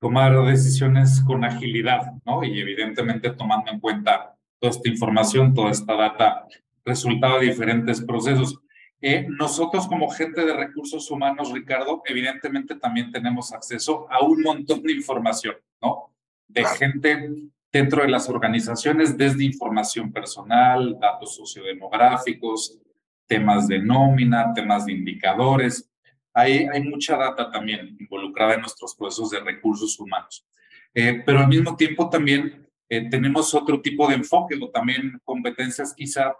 Tomar 0.00 0.44
decisiones 0.46 1.20
con 1.26 1.44
agilidad, 1.44 2.12
¿no? 2.24 2.44
Y 2.44 2.60
evidentemente 2.60 3.30
tomando 3.30 3.72
en 3.72 3.80
cuenta 3.80 4.36
toda 4.60 4.70
esta 4.70 4.88
información, 4.88 5.52
toda 5.52 5.70
esta 5.70 5.94
data, 5.94 6.46
resultado 6.84 7.40
de 7.40 7.46
diferentes 7.46 8.00
procesos. 8.02 8.58
Eh, 9.00 9.26
nosotros 9.28 9.86
como 9.86 10.08
gente 10.08 10.44
de 10.44 10.54
recursos 10.54 11.10
humanos, 11.10 11.52
Ricardo, 11.52 12.02
evidentemente 12.06 12.76
también 12.76 13.10
tenemos 13.10 13.52
acceso 13.52 14.06
a 14.10 14.22
un 14.22 14.42
montón 14.42 14.82
de 14.82 14.92
información, 14.92 15.56
¿no? 15.82 16.14
De 16.48 16.64
gente 16.64 17.50
dentro 17.74 18.02
de 18.02 18.08
las 18.08 18.28
organizaciones 18.28 19.18
desde 19.18 19.42
información 19.42 20.12
personal, 20.12 20.96
datos 21.00 21.34
sociodemográficos, 21.34 22.78
temas 23.26 23.66
de 23.66 23.80
nómina, 23.80 24.54
temas 24.54 24.86
de 24.86 24.92
indicadores. 24.92 25.90
Hay, 26.32 26.68
hay 26.72 26.84
mucha 26.84 27.16
data 27.16 27.50
también 27.50 27.96
involucrada 27.98 28.54
en 28.54 28.60
nuestros 28.60 28.94
procesos 28.94 29.30
de 29.30 29.40
recursos 29.40 29.98
humanos. 29.98 30.46
Eh, 30.94 31.24
pero 31.26 31.40
al 31.40 31.48
mismo 31.48 31.74
tiempo 31.74 32.08
también 32.08 32.64
eh, 32.88 33.08
tenemos 33.10 33.52
otro 33.54 33.82
tipo 33.82 34.06
de 34.06 34.14
enfoque 34.14 34.56
o 34.62 34.70
también 34.70 35.20
competencias 35.24 35.92
quizá 35.94 36.32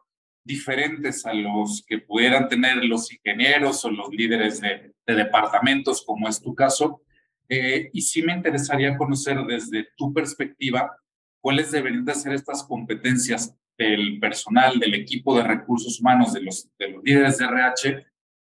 diferentes 0.44 1.26
a 1.26 1.34
los 1.34 1.84
que 1.84 1.98
pudieran 1.98 2.48
tener 2.48 2.76
los 2.84 3.12
ingenieros 3.12 3.84
o 3.84 3.90
los 3.90 4.08
líderes 4.10 4.60
de, 4.60 4.94
de 5.04 5.14
departamentos, 5.16 6.04
como 6.06 6.28
es 6.28 6.40
tu 6.40 6.54
caso. 6.54 7.00
Eh, 7.48 7.90
y 7.92 8.02
sí 8.02 8.22
me 8.22 8.34
interesaría 8.34 8.96
conocer 8.96 9.44
desde 9.46 9.88
tu 9.96 10.14
perspectiva 10.14 10.96
cuáles 11.44 11.70
deberían 11.70 12.06
de 12.06 12.14
ser 12.14 12.32
estas 12.32 12.62
competencias 12.62 13.54
del 13.76 14.18
personal, 14.18 14.80
del 14.80 14.94
equipo 14.94 15.36
de 15.36 15.42
recursos 15.42 16.00
humanos, 16.00 16.32
de 16.32 16.40
los, 16.40 16.70
de 16.78 16.88
los 16.88 17.04
líderes 17.04 17.36
de 17.36 17.44
RH, 17.44 18.06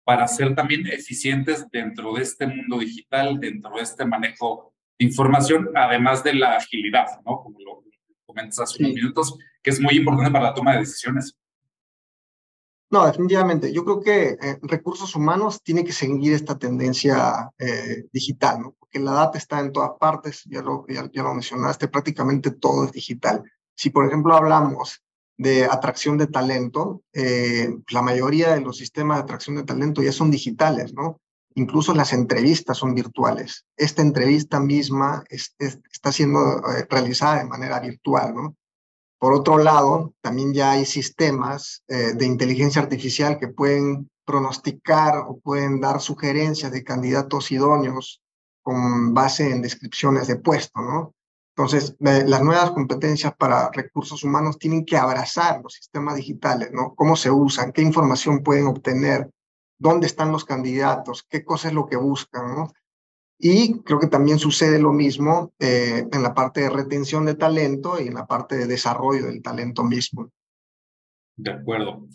para 0.06 0.26
ser 0.26 0.56
también 0.56 0.88
eficientes 0.88 1.70
dentro 1.70 2.14
de 2.14 2.22
este 2.22 2.48
mundo 2.48 2.80
digital, 2.80 3.42
dentro 3.42 3.76
de 3.76 3.82
este 3.82 4.06
manejo 4.06 4.74
de 4.98 5.06
información, 5.06 5.70
además 5.76 6.24
de 6.24 6.36
la 6.36 6.56
agilidad, 6.56 7.08
¿no? 7.26 7.42
Como 7.44 7.60
lo 7.60 7.84
comentas 8.26 8.58
hace 8.62 8.82
unos 8.82 8.96
minutos, 8.96 9.38
que 9.62 9.72
es 9.72 9.82
muy 9.82 9.98
importante 9.98 10.32
para 10.32 10.46
la 10.46 10.54
toma 10.54 10.72
de 10.72 10.80
decisiones. 10.80 11.38
No, 12.90 13.06
definitivamente. 13.06 13.74
Yo 13.74 13.84
creo 13.84 14.00
que 14.00 14.38
eh, 14.42 14.60
recursos 14.62 15.14
humanos 15.16 15.62
tiene 15.62 15.84
que 15.84 15.92
seguir 15.92 16.34
esta 16.34 16.58
tendencia 16.58 17.52
eh, 17.58 18.06
digital, 18.14 18.62
¿no? 18.62 18.76
Porque 18.80 19.00
la 19.00 19.12
data 19.12 19.38
está 19.38 19.60
en 19.60 19.74
todas 19.74 19.92
partes, 20.00 20.44
ya 20.46 20.62
lo, 20.62 20.86
ya, 20.88 21.04
lo 21.04 21.34
mencionaste, 21.34 21.90
prácticamente 21.90 22.52
todo 22.52 22.86
es 22.86 22.94
digital. 22.94 23.44
Si, 23.76 23.90
por 23.90 24.06
ejemplo, 24.08 24.36
hablamos 24.36 25.04
de 25.38 25.66
atracción 25.66 26.18
de 26.18 26.28
talento, 26.28 27.02
eh, 27.14 27.70
la 27.92 28.02
mayoría 28.02 28.56
de 28.56 28.62
los 28.62 28.78
sistemas 28.78 29.18
de 29.18 29.24
atracción 29.24 29.58
de 29.58 29.64
talento 29.64 30.02
ya 30.02 30.14
son 30.14 30.32
digitales, 30.32 30.94
¿no? 30.94 31.20
Incluso 31.56 31.94
las 31.94 32.14
entrevistas 32.14 32.78
son 32.78 32.96
virtuales. 32.96 33.66
Esta 33.76 34.02
entrevista 34.02 34.60
misma 34.60 35.24
está 35.30 36.12
siendo 36.12 36.62
realizada 36.90 37.40
de 37.40 37.46
manera 37.46 37.80
virtual, 37.80 38.34
¿no? 38.34 38.56
Por 39.20 39.34
otro 39.34 39.58
lado, 39.58 40.14
también 40.22 40.54
ya 40.54 40.72
hay 40.72 40.86
sistemas 40.86 41.84
eh, 41.88 42.14
de 42.14 42.26
inteligencia 42.26 42.82
artificial 42.82 43.40
que 43.40 43.48
pueden 43.48 44.10
pronosticar 44.26 45.18
o 45.28 45.40
pueden 45.40 45.80
dar 45.80 46.02
sugerencias 46.02 46.72
de 46.72 46.84
candidatos 46.84 47.52
idóneos 47.52 48.22
con 48.62 49.14
base 49.14 49.50
en 49.50 49.62
descripciones 49.62 50.28
de 50.28 50.36
puesto, 50.36 50.82
¿no? 50.82 51.14
Entonces, 51.56 51.96
las 52.00 52.44
nuevas 52.44 52.70
competencias 52.70 53.34
para 53.36 53.72
recursos 53.72 54.24
humanos 54.24 54.60
tienen 54.60 54.86
que 54.86 54.96
abrazar 54.96 55.60
los 55.64 55.74
sistemas 55.74 56.16
digitales, 56.16 56.70
¿no? 56.72 56.94
Cómo 56.94 57.16
se 57.16 57.32
usan, 57.32 57.72
qué 57.72 57.82
información 57.82 58.44
pueden 58.44 58.68
obtener, 58.68 59.32
dónde 59.80 60.06
están 60.06 60.32
los 60.32 60.46
candidatos, 60.46 61.26
qué 61.28 61.44
cosa 61.44 61.70
es 61.70 61.74
lo 61.74 61.88
que 61.88 61.96
buscan, 61.96 62.56
¿no? 62.56 62.72
Y 63.40 63.82
creo 63.82 64.00
que 64.00 64.08
también 64.08 64.40
sucede 64.40 64.80
lo 64.80 64.92
mismo 64.92 65.54
eh, 65.60 66.06
en 66.12 66.24
la 66.24 66.34
parte 66.34 66.62
de 66.62 66.70
retención 66.70 67.26
de 67.26 67.36
talento 67.36 68.02
y 68.02 68.08
en 68.08 68.16
la 68.16 68.26
parte 68.26 68.56
de 68.56 68.66
desarrollo 68.66 69.28
del 69.28 69.44
talento 69.44 69.84
mismo. 69.84 70.32
De 71.36 71.52
acuerdo. 71.52 72.08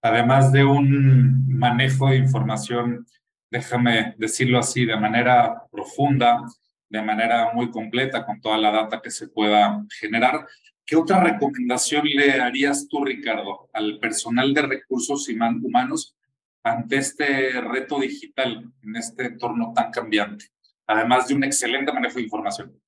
Además 0.00 0.52
de 0.52 0.64
un 0.64 1.46
manejo 1.58 2.08
de 2.08 2.16
información, 2.16 3.06
déjame 3.50 4.14
decirlo 4.16 4.58
así, 4.58 4.86
de 4.86 4.98
manera 4.98 5.62
profunda, 5.70 6.42
de 6.88 7.02
manera 7.02 7.52
muy 7.52 7.70
completa, 7.70 8.24
con 8.24 8.40
toda 8.40 8.56
la 8.56 8.70
data 8.70 9.02
que 9.02 9.10
se 9.10 9.28
pueda 9.28 9.84
generar, 10.00 10.46
¿qué 10.86 10.96
otra 10.96 11.22
recomendación 11.22 12.06
le 12.06 12.40
harías 12.40 12.88
tú, 12.88 13.04
Ricardo, 13.04 13.68
al 13.74 13.98
personal 13.98 14.54
de 14.54 14.62
recursos 14.62 15.28
humanos 15.28 16.16
ante 16.62 16.96
este 16.96 17.60
reto 17.60 18.00
digital, 18.00 18.72
en 18.82 18.96
este 18.96 19.26
entorno 19.26 19.72
tan 19.74 19.90
cambiante? 19.90 20.46
Además 20.90 21.28
de 21.28 21.34
un 21.34 21.44
excelente 21.44 21.92
manejo 21.92 22.16
de 22.16 22.22
información. 22.22 22.80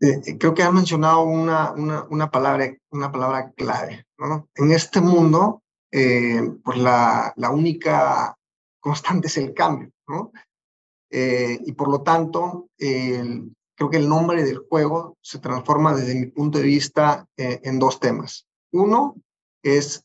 Eh, 0.00 0.20
eh, 0.26 0.38
creo 0.38 0.54
que 0.54 0.62
has 0.62 0.72
mencionado 0.72 1.22
una, 1.22 1.72
una, 1.72 2.04
una, 2.04 2.30
palabra, 2.30 2.74
una 2.90 3.10
palabra 3.10 3.50
clave. 3.52 4.06
¿no? 4.18 4.48
En 4.54 4.72
este 4.72 5.00
mundo, 5.00 5.62
eh, 5.90 6.40
pues 6.62 6.78
la, 6.78 7.32
la, 7.36 7.50
única 7.50 8.36
constante 8.78 9.28
es 9.28 9.36
el 9.38 9.54
cambio. 9.54 9.90
¿no? 10.06 10.32
y 11.12 11.72
por 11.72 11.88
lo 11.88 12.02
tanto, 12.02 12.68
creo 12.78 13.90
que 13.90 13.96
el 13.96 14.08
nombre 14.08 14.44
del 14.44 14.58
juego 14.58 15.16
se 15.20 15.40
transforma 15.40 15.92
desde 15.92 16.14
mi 16.14 16.26
punto 16.26 16.58
de 16.58 16.64
vista 16.64 17.26
en 17.36 17.80
dos 17.80 17.98
temas. 17.98 18.46
Uno 18.70 19.16
es 19.60 20.04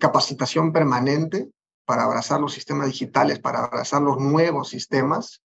capacitación 0.00 0.72
permanente 0.72 1.48
para 1.84 2.02
abrazar 2.02 2.40
los 2.40 2.52
sistemas 2.52 2.88
digitales, 2.88 3.38
para 3.38 3.62
abrazar 3.62 4.02
los 4.02 4.18
nuevos 4.18 4.70
sistemas 4.70 5.40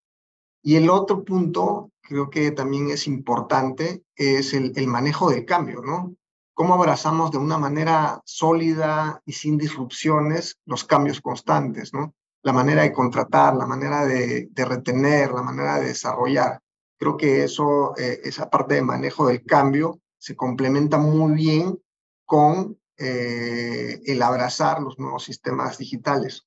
y 0.66 0.74
el 0.74 0.90
otro 0.90 1.22
punto, 1.22 1.92
creo 2.00 2.28
que 2.28 2.50
también 2.50 2.90
es 2.90 3.06
importante, 3.06 4.02
es 4.16 4.52
el, 4.52 4.88
manejo 4.88 5.30
del 5.30 5.44
cambio, 5.44 5.80
¿no? 5.80 6.16
Cómo 6.54 6.74
abrazamos 6.74 7.30
de 7.30 7.38
una 7.38 7.56
manera 7.56 8.20
sólida 8.24 9.22
y 9.24 9.32
sin 9.34 9.58
disrupciones 9.58 10.58
los 10.64 10.82
cambios 10.82 11.20
constantes, 11.20 11.94
¿no? 11.94 12.16
La 12.42 12.52
manera 12.52 12.82
de 12.82 12.92
contratar, 12.92 13.54
la 13.54 13.64
manera 13.64 14.04
de, 14.04 14.48
de 14.50 14.64
retener, 14.64 15.30
la 15.30 15.42
manera 15.42 15.78
de 15.78 15.86
desarrollar. 15.86 16.60
Creo 16.98 17.16
que 17.16 17.44
eso, 17.44 17.96
eh, 17.96 18.22
esa 18.24 18.50
parte 18.50 18.74
de 18.74 18.82
manejo 18.82 19.28
del 19.28 19.44
cambio 19.44 20.00
se 20.18 20.34
complementa 20.34 20.98
muy 20.98 21.34
bien 21.34 21.80
con 22.24 22.76
eh, 22.98 24.00
el 24.04 24.20
abrazar 24.20 24.82
los 24.82 24.98
nuevos 24.98 25.22
sistemas 25.22 25.78
digitales. 25.78 26.44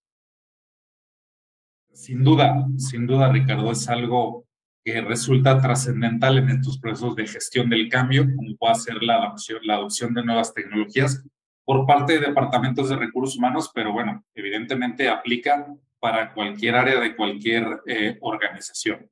Sin 2.00 2.24
duda, 2.24 2.66
sin 2.78 3.06
duda, 3.06 3.30
Ricardo, 3.30 3.74
es 3.74 3.90
algo 3.90 4.48
que 4.86 5.02
resulta 5.02 5.60
trascendental 5.60 6.38
en 6.38 6.50
estos 6.50 6.80
procesos 6.80 7.14
de 7.18 7.28
gestión 7.28 7.70
del 7.70 7.90
cambio, 7.90 8.24
como 8.38 8.56
puede 8.56 8.76
ser 8.76 9.04
la 9.04 9.18
adopción, 9.18 9.60
la 9.64 9.76
adopción 9.76 10.14
de 10.14 10.24
nuevas 10.24 10.54
tecnologías 10.54 11.22
por 11.66 11.86
parte 11.86 12.14
de 12.14 12.28
departamentos 12.28 12.88
de 12.88 12.96
recursos 12.96 13.38
humanos, 13.38 13.70
pero 13.76 13.92
bueno, 13.92 14.24
evidentemente 14.34 15.10
aplica 15.10 15.68
para 16.00 16.34
cualquier 16.34 16.76
área 16.76 17.02
de 17.02 17.18
cualquier 17.18 17.82
eh, 17.86 18.18
organización. 18.22 19.12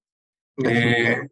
Eh, 0.63 1.27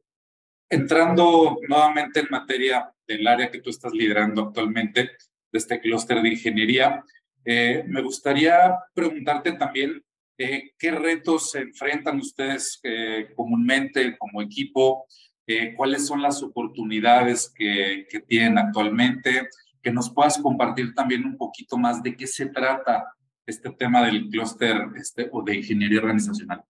entrando 0.70 1.58
nuevamente 1.70 2.20
en 2.20 2.28
materia 2.32 2.92
del 3.08 3.26
área 3.26 3.50
que 3.50 3.62
tú 3.62 3.70
estás 3.70 3.94
liderando 3.94 4.42
actualmente, 4.42 5.04
de 5.04 5.58
este 5.58 5.80
clúster 5.80 6.22
de 6.22 6.30
ingeniería, 6.32 7.02
eh, 7.46 7.86
me 7.88 8.02
gustaría 8.02 8.78
preguntarte 8.94 9.54
también 9.54 10.04
eh, 10.38 10.72
¿Qué 10.78 10.92
retos 10.92 11.52
se 11.52 11.60
enfrentan 11.60 12.20
ustedes 12.20 12.80
eh, 12.84 13.32
comúnmente 13.36 14.18
como 14.18 14.42
equipo? 14.42 15.06
Eh, 15.48 15.74
¿Cuáles 15.76 16.06
son 16.06 16.22
las 16.22 16.44
oportunidades 16.44 17.54
que, 17.56 18.06
tienen 18.28 18.58
actualmente? 18.58 19.48
Que 19.82 19.92
nos 19.92 20.10
puedas 20.14 20.38
compartir 20.40 20.94
también 20.94 21.26
un 21.26 21.38
poquito 21.38 21.78
más 21.78 22.04
de 22.04 22.18
qué 22.18 22.28
se 22.28 22.48
trata 22.48 23.14
este 23.46 23.70
tema 23.72 24.04
del 24.06 24.28
clúster 24.30 24.90
este, 24.96 25.30
o 25.32 25.42
de 25.42 25.56
ingeniería 25.56 26.00
organizacional. 26.00 26.64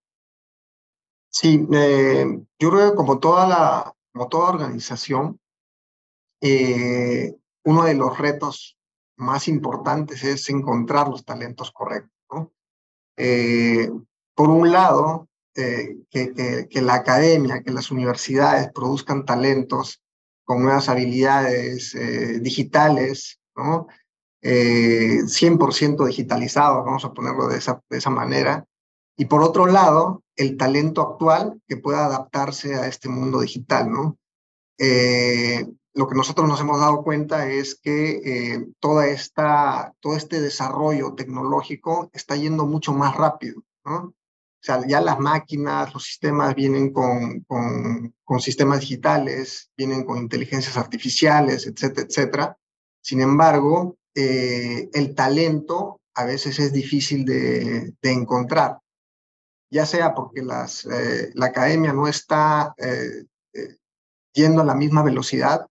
Sí, 1.29 1.59
yo 1.59 2.69
creo 2.69 2.91
que 2.91 2.95
como 2.95 3.19
toda, 3.19 3.47
la, 3.47 3.93
como 4.13 4.27
toda 4.29 4.49
organización, 4.49 5.39
uno 6.41 7.83
de 7.83 7.95
los 7.95 8.17
retos 8.17 8.77
más 9.17 9.47
importantes 9.47 10.23
es 10.23 10.49
encontrar 10.49 11.07
los 11.07 11.25
talentos 11.25 11.71
correctos. 11.71 12.14
Eh, 13.17 13.89
por 14.33 14.49
un 14.49 14.71
lado, 14.71 15.27
eh, 15.55 15.97
que, 16.09 16.81
la 16.81 16.95
academia, 16.95 17.61
que 17.63 17.71
las 17.71 17.91
universidades 17.91 18.71
produzcan 18.73 19.25
talentos 19.25 20.01
con 20.43 20.63
nuevas 20.63 20.89
habilidades 20.89 21.95
eh, 21.95 22.39
digitales, 22.39 23.39
¿no? 23.55 23.87
100% 24.41 26.05
digitalizados, 26.05 26.85
vamos 26.85 27.03
a 27.03 27.13
ponerlo 27.13 27.47
de 27.47 27.57
esa 27.57 28.09
manera. 28.11 28.63
Y 29.17 29.25
por 29.25 29.41
otro 29.41 29.65
lado, 29.65 30.21
el 30.35 30.55
talento 30.55 31.01
actual 31.01 31.61
que 31.67 31.77
pueda 31.77 32.05
adaptarse 32.05 32.75
a 32.75 32.85
este 32.85 33.09
mundo 33.09 33.39
digital, 33.41 33.91
¿no? 33.91 34.17
Lo 34.77 36.07
que 36.09 36.15
nosotros 36.15 36.47
nos 36.47 36.59
hemos 36.59 36.79
dado 36.79 37.03
cuenta 37.03 37.49
es 37.49 37.75
que 37.75 38.53
eh, 38.55 38.67
toda 38.79 39.07
esta, 39.07 39.93
todo 40.01 40.17
este 40.17 40.41
desarrollo 40.41 41.13
tecnológico 41.15 42.09
está 42.13 42.35
yendo 42.35 42.65
mucho 42.65 42.91
más 42.91 43.15
rápido, 43.15 43.63
¿no? 43.85 43.97
O 43.97 44.65
sea, 44.65 44.85
ya 44.85 44.99
las 44.99 45.19
máquinas, 45.19 45.93
los 45.93 46.03
sistemas 46.03 46.53
vienen 46.55 46.91
con, 46.91 47.41
con, 47.41 48.13
con 48.23 48.39
sistemas 48.41 48.81
digitales, 48.81 49.69
vienen 49.77 50.03
con 50.03 50.17
inteligencias 50.17 50.75
artificiales, 50.75 51.67
etcétera, 51.67 52.07
etcétera. 52.07 52.57
Sin 52.99 53.21
embargo, 53.21 53.97
eh, 54.15 54.89
el 54.91 55.13
talento 55.13 56.01
a 56.15 56.25
veces 56.25 56.59
es 56.59 56.73
difícil 56.73 57.23
de, 57.25 57.93
de 58.01 58.11
encontrar, 58.11 58.79
ya 59.69 59.85
sea 59.85 60.15
porque 60.15 60.41
las, 60.41 60.85
eh, 60.85 61.31
la 61.35 61.45
academia 61.47 61.93
no 61.93 62.07
está 62.07 62.73
yendo 64.35 64.61
a 64.61 64.65
la 64.65 64.75
misma 64.75 65.01
velocidad 65.01 65.65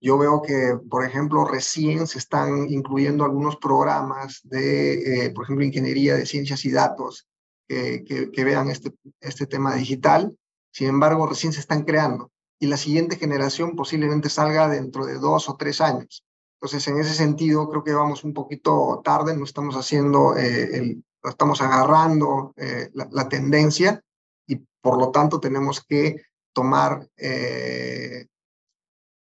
yo 0.00 0.16
veo 0.16 0.42
que, 0.42 0.78
por 0.88 1.04
ejemplo, 1.04 1.44
recién 1.44 2.06
se 2.06 2.18
están 2.18 2.68
incluyendo 2.70 3.24
algunos 3.24 3.56
programas 3.56 4.40
de, 4.44 5.26
eh, 5.26 5.30
por 5.30 5.44
ejemplo, 5.44 5.64
ingeniería 5.64 6.14
de 6.14 6.24
ciencias 6.24 6.64
y 6.64 6.70
datos 6.70 7.26
que, 7.66 8.30
que, 8.32 8.44
vean 8.44 8.70
este, 8.70 8.94
este 9.20 9.46
tema 9.46 9.74
digital. 9.74 10.36
Sin 10.72 10.86
embargo, 10.86 11.26
recién 11.26 11.52
se 11.52 11.60
están 11.60 11.82
creando 11.82 12.30
y 12.60 12.66
la 12.66 12.76
siguiente 12.76 13.16
generación 13.16 13.76
posiblemente 13.76 14.30
salga 14.30 14.68
dentro 14.68 15.06
de 15.06 15.18
dos 15.18 15.48
o 15.48 15.56
tres 15.56 15.80
años. 15.80 16.24
Entonces, 16.60 16.86
en 16.88 16.98
ese 16.98 17.14
sentido, 17.14 17.68
creo 17.68 17.84
que 17.84 17.92
vamos 17.92 18.24
un 18.24 18.34
poquito 18.34 19.00
tarde, 19.04 19.36
no 19.36 19.44
estamos 19.44 19.76
haciendo, 19.76 20.36
eh, 20.36 20.96
no 21.22 21.30
estamos 21.30 21.60
agarrando 21.60 22.52
eh, 22.56 22.90
la, 22.94 23.28
tendencia 23.28 24.02
y 24.46 24.56
por 24.80 24.98
lo 24.98 25.10
tanto 25.10 25.38
tenemos 25.38 25.84
que 25.84 26.16
tomar 26.58 27.06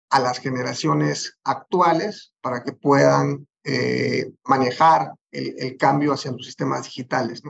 a 0.09 0.19
las 0.21 0.39
generaciones 0.39 1.37
actuales 1.43 2.33
para 2.39 2.63
que 2.63 2.71
puedan 2.71 3.45
eh, 3.65 4.31
manejar 4.45 5.11
el, 5.29 5.75
cambio 5.75 6.13
hacia 6.13 6.31
los 6.31 6.45
sistemas 6.45 6.85
digitales. 6.85 7.43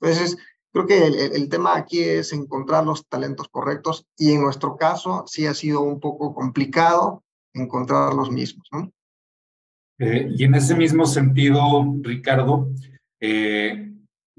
Entonces, 0.00 0.36
creo 0.72 0.86
que 0.86 1.06
el, 1.06 1.48
tema 1.48 1.76
aquí 1.76 2.00
es 2.00 2.32
encontrar 2.32 2.84
los 2.84 3.04
talentos 3.08 3.48
correctos 3.48 4.06
y 4.16 4.30
en 4.30 4.42
nuestro 4.42 4.76
caso 4.76 5.24
sí 5.26 5.46
ha 5.46 5.54
sido 5.54 5.80
un 5.80 5.98
poco 5.98 6.32
complicado 6.32 7.24
encontrar 7.52 8.14
los 8.14 8.30
mismos. 8.30 8.68
Eh, 9.98 10.28
y 10.36 10.44
en 10.44 10.54
ese 10.54 10.76
mismo 10.76 11.06
sentido, 11.06 11.84
Ricardo, 12.02 12.68
eh, 13.18 13.91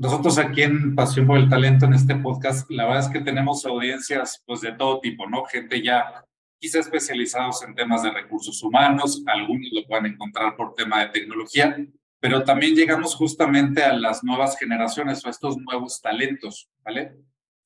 nosotros 0.04 0.38
aquí 0.38 0.63
en 0.63 0.96
Pasión 0.96 1.26
por 1.26 1.38
el 1.38 1.48
Talento, 1.48 1.86
en 1.86 1.94
este 1.94 2.13
podcast, 2.16 2.70
la 2.70 2.84
verdad 2.84 3.06
es 3.06 3.08
que 3.08 3.22
tenemos 3.22 3.66
audiencias 3.66 4.44
pues, 4.46 4.60
de 4.60 4.74
todo 4.74 5.00
tipo, 5.00 5.30
¿no? 5.30 5.46
Gente 5.46 5.82
ya 5.82 6.26
quizá 6.60 6.80
especializados 6.80 7.63
en 7.63 7.74
temas 7.74 8.04
de 8.04 8.12
recursos 8.12 8.62
humanos, 8.62 9.24
algunos 9.26 9.70
lo 9.72 9.86
pueden 9.86 10.08
encontrar 10.08 10.58
por 10.58 10.76
tema 10.76 11.00
de 11.00 11.08
tecnología, 11.08 11.78
pero 12.20 12.44
también 12.44 12.76
llegamos 12.76 13.16
justamente 13.16 13.82
a 13.82 13.94
las 13.94 14.26
nuevas 14.26 14.60
generaciones 14.60 15.24
o 15.24 15.30
a 15.30 15.32
estos 15.32 15.56
nuevos 15.58 16.02
talentos, 16.02 16.70
¿vale? 16.84 17.16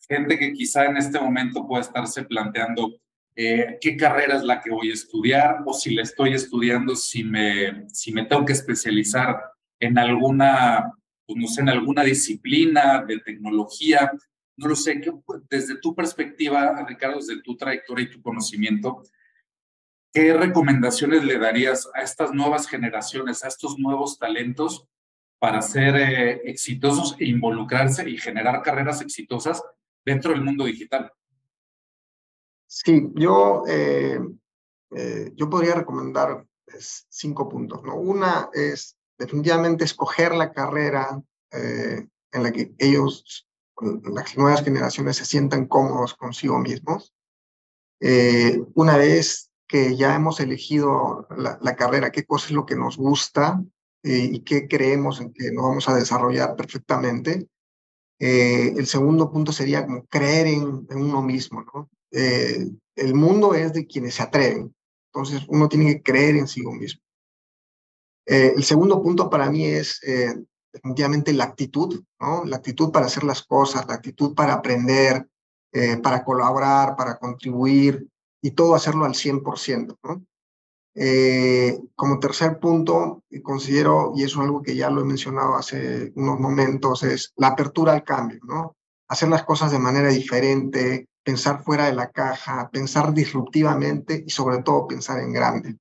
Gente 0.08 0.38
que 0.38 0.54
quizá 0.54 0.86
en 0.86 0.98
este 0.98 1.20
momento 1.20 1.66
puede 1.68 1.82
estarse 1.82 2.24
planteando 2.24 3.00
eh, 3.36 3.80
qué 3.82 3.98
carrera 3.98 4.36
es 4.36 4.44
la 4.44 4.62
que 4.62 4.70
voy 4.70 4.92
a 4.92 4.94
estudiar 4.94 5.64
o 5.66 5.74
si 5.74 5.96
la 5.96 6.04
estoy 6.04 6.34
estudiando, 6.34 6.96
si 6.96 7.24
me, 7.24 7.88
si 7.90 8.14
me 8.14 8.26
tengo 8.26 8.46
que 8.46 8.54
especializar 8.54 9.42
en 9.80 9.98
alguna, 9.98 10.92
pues 11.28 11.38
no 11.38 11.48
sé, 11.48 11.62
en 11.62 11.70
alguna 11.70 12.04
disciplina 12.04 13.04
de 13.06 13.20
tecnología, 13.20 14.12
no 14.56 14.68
lo 14.70 14.76
sé, 14.76 15.00
desde 15.50 15.80
tu 15.80 15.94
perspectiva, 15.94 16.84
Ricardo, 16.88 17.18
desde 17.18 17.42
tu 17.42 17.56
trayectoria 17.56 18.06
y 18.06 18.12
tu 18.12 18.22
conocimiento, 18.22 19.04
¿qué 20.14 20.34
recomendaciones 20.34 21.26
le 21.26 21.38
darías 21.38 21.90
a 21.94 22.02
estas 22.02 22.34
nuevas 22.34 22.68
generaciones, 22.68 23.44
a 23.44 23.50
estos 23.50 23.78
nuevos 23.78 24.18
talentos 24.18 24.88
para 25.40 25.62
ser 25.62 25.96
eh, 25.96 26.42
exitosos 26.46 27.16
e 27.20 27.26
involucrarse 27.26 28.10
y 28.10 28.18
generar 28.18 28.64
carreras 28.64 29.02
exitosas 29.02 29.62
dentro 30.04 30.32
del 30.32 30.42
mundo 30.42 30.66
digital? 30.66 31.12
Sí, 32.66 33.10
yo, 33.16 33.64
eh, 33.68 34.20
eh, 34.96 35.32
yo 35.36 35.50
podría 35.50 35.76
recomendar 35.76 36.46
pues, 36.66 37.06
cinco 37.10 37.48
puntos. 37.48 37.84
¿no? 37.84 37.96
Una 37.96 38.50
es 38.54 38.97
definitivamente 39.18 39.84
escoger 39.84 40.34
la 40.36 40.52
carrera 40.52 41.22
eh, 41.52 42.08
en 42.32 42.44
la 42.44 42.52
que 42.52 42.74
ellos, 42.78 43.48
las 44.04 44.38
nuevas 44.38 44.64
generaciones, 44.64 45.18
se 45.18 45.26
sientan 45.26 45.68
cómodos 45.68 46.14
consigo 46.16 46.60
mismos. 46.60 47.14
una 48.76 48.98
vez 48.98 49.52
que 49.68 49.96
ya 49.96 50.16
hemos 50.16 50.40
elegido 50.40 51.28
la, 51.36 51.76
carrera, 51.76 52.12
qué 52.12 52.26
cosa 52.26 52.48
es 52.48 52.52
lo 52.54 52.66
que 52.66 52.76
nos 52.76 52.98
gusta 52.98 53.64
y 54.04 54.42
qué 54.42 54.68
creemos 54.68 55.20
en 55.20 55.34
que 55.34 55.52
nos 55.52 55.64
vamos 55.64 55.90
a 55.90 55.96
desarrollar 55.96 56.56
perfectamente. 56.56 57.48
el 58.20 58.86
segundo 58.88 59.32
punto 59.32 59.52
sería 59.52 59.86
como 59.86 60.06
creer 60.06 60.48
en, 60.48 60.88
uno 60.90 61.22
mismo. 61.22 61.66
Eh, 62.12 62.70
el 62.96 63.14
mundo 63.14 63.54
es 63.54 63.74
de 63.74 63.86
quienes 63.86 64.16
se 64.16 64.24
atreven. 64.24 64.74
Entonces, 65.12 65.46
uno 65.48 65.68
tiene 65.70 65.96
que 65.96 66.02
creer 66.02 66.36
en 66.36 66.48
sí 66.48 66.66
mismo. 66.66 67.02
Eh, 68.28 68.54
el 68.58 68.64
segundo 68.64 69.02
punto 69.02 69.30
para 69.30 69.50
mí 69.50 69.66
es 69.66 70.04
eh, 70.04 70.36
la 70.84 71.44
actitud. 71.46 72.04
La 72.20 72.58
actitud 72.58 72.92
para 72.92 73.06
hacer 73.06 73.24
las 73.24 73.42
cosas, 73.44 73.88
la 73.88 73.96
actitud 73.96 74.36
para 74.36 74.54
aprender, 74.54 75.28
para 76.02 76.24
colaborar, 76.24 76.96
para 76.96 77.18
contribuir 77.18 78.08
y 78.42 78.52
todo 78.52 78.74
hacerlo 78.74 79.06
al 79.06 79.14
100%, 79.14 79.98
¿no? 80.04 80.26
como 81.96 82.20
tercer 82.20 82.60
punto, 82.60 83.24
considero, 83.44 84.14
y 84.16 84.24
eso 84.24 84.40
es 84.40 84.46
algo 84.46 84.64
que 84.64 84.76
ya 84.76 84.90
lo 84.90 85.02
he 85.02 85.06
mencionado 85.06 85.56
hace 85.56 86.12
unos 86.16 86.40
momentos, 86.40 87.04
es 87.04 87.34
la 87.36 87.50
apertura 87.50 87.94
al 87.94 88.04
cambio. 88.04 88.76
Hacer 89.08 89.30
las 89.30 89.44
cosas 89.44 89.72
de 89.72 89.80
manera 89.80 90.10
diferente, 90.10 91.08
pensar 91.24 91.62
fuera 91.62 91.86
de 91.86 91.94
la 91.94 92.10
caja, 92.10 92.70
pensar 92.72 93.14
disruptivamente 93.14 94.24
y 94.26 94.30
sobre 94.30 94.64
todo 94.64 94.88
pensar 94.88 95.20
en 95.20 95.34
grande. 95.34 95.78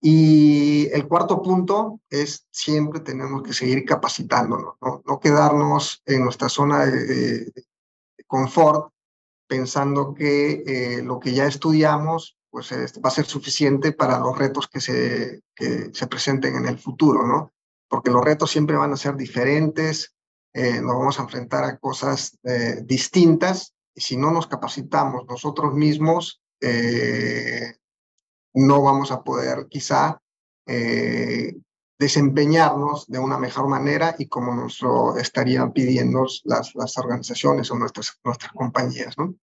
Y 0.00 0.88
el 0.92 1.08
cuarto 1.08 1.42
punto 1.42 2.00
es 2.10 2.46
siempre 2.50 3.00
tenemos 3.00 3.42
que 3.42 3.52
seguir 3.52 3.84
capacitándonos, 3.84 4.74
no, 4.80 5.20
quedarnos 5.20 6.02
en 6.04 6.24
nuestra 6.24 6.48
zona 6.48 6.86
de, 6.86 7.52
confort 8.26 8.92
pensando 9.48 10.12
que 10.14 10.64
eh, 10.66 11.02
lo 11.02 11.20
que 11.20 11.32
ya 11.32 11.46
estudiamos 11.46 12.36
pues 12.50 12.72
va 12.72 13.08
a 13.08 13.10
ser 13.10 13.26
suficiente 13.26 13.92
para 13.92 14.18
los 14.18 14.36
retos 14.38 14.66
que 14.66 14.80
se, 14.80 15.42
que 15.54 15.90
se 15.92 16.06
presenten 16.06 16.56
en 16.56 16.66
el 16.66 16.78
futuro, 16.78 17.26
¿no? 17.26 17.52
Porque 17.86 18.10
los 18.10 18.24
retos 18.24 18.50
siempre 18.50 18.76
van 18.76 18.92
a 18.92 18.96
ser 18.96 19.14
diferentes, 19.14 20.14
eh, 20.54 20.80
nos 20.80 20.96
vamos 20.96 21.18
a 21.18 21.22
enfrentar 21.24 21.64
a 21.64 21.76
cosas 21.76 22.38
eh, 22.44 22.80
distintas 22.82 23.74
y 23.94 24.00
si 24.00 24.16
no 24.16 24.30
nos 24.30 24.46
capacitamos 24.46 25.26
nosotros 25.28 25.74
mismos, 25.74 26.40
eh, 26.62 27.76
no 28.56 28.82
vamos 28.82 29.12
a 29.12 29.22
poder 29.22 29.66
quizá 29.68 30.18
eh, 30.66 31.54
desempeñarnos 31.98 33.06
de 33.06 33.18
una 33.18 33.38
mejor 33.38 33.68
manera 33.68 34.16
y 34.18 34.28
como 34.28 34.54
nos 34.54 34.80
lo 34.80 35.16
estarían 35.18 35.72
pidiendo 35.72 36.26
las, 36.44 36.74
las 36.74 36.96
organizaciones 36.98 37.70
o 37.70 37.76
nuestras, 37.76 38.18
nuestras 38.24 38.52
compañías, 38.52 39.16
¿no? 39.18 39.34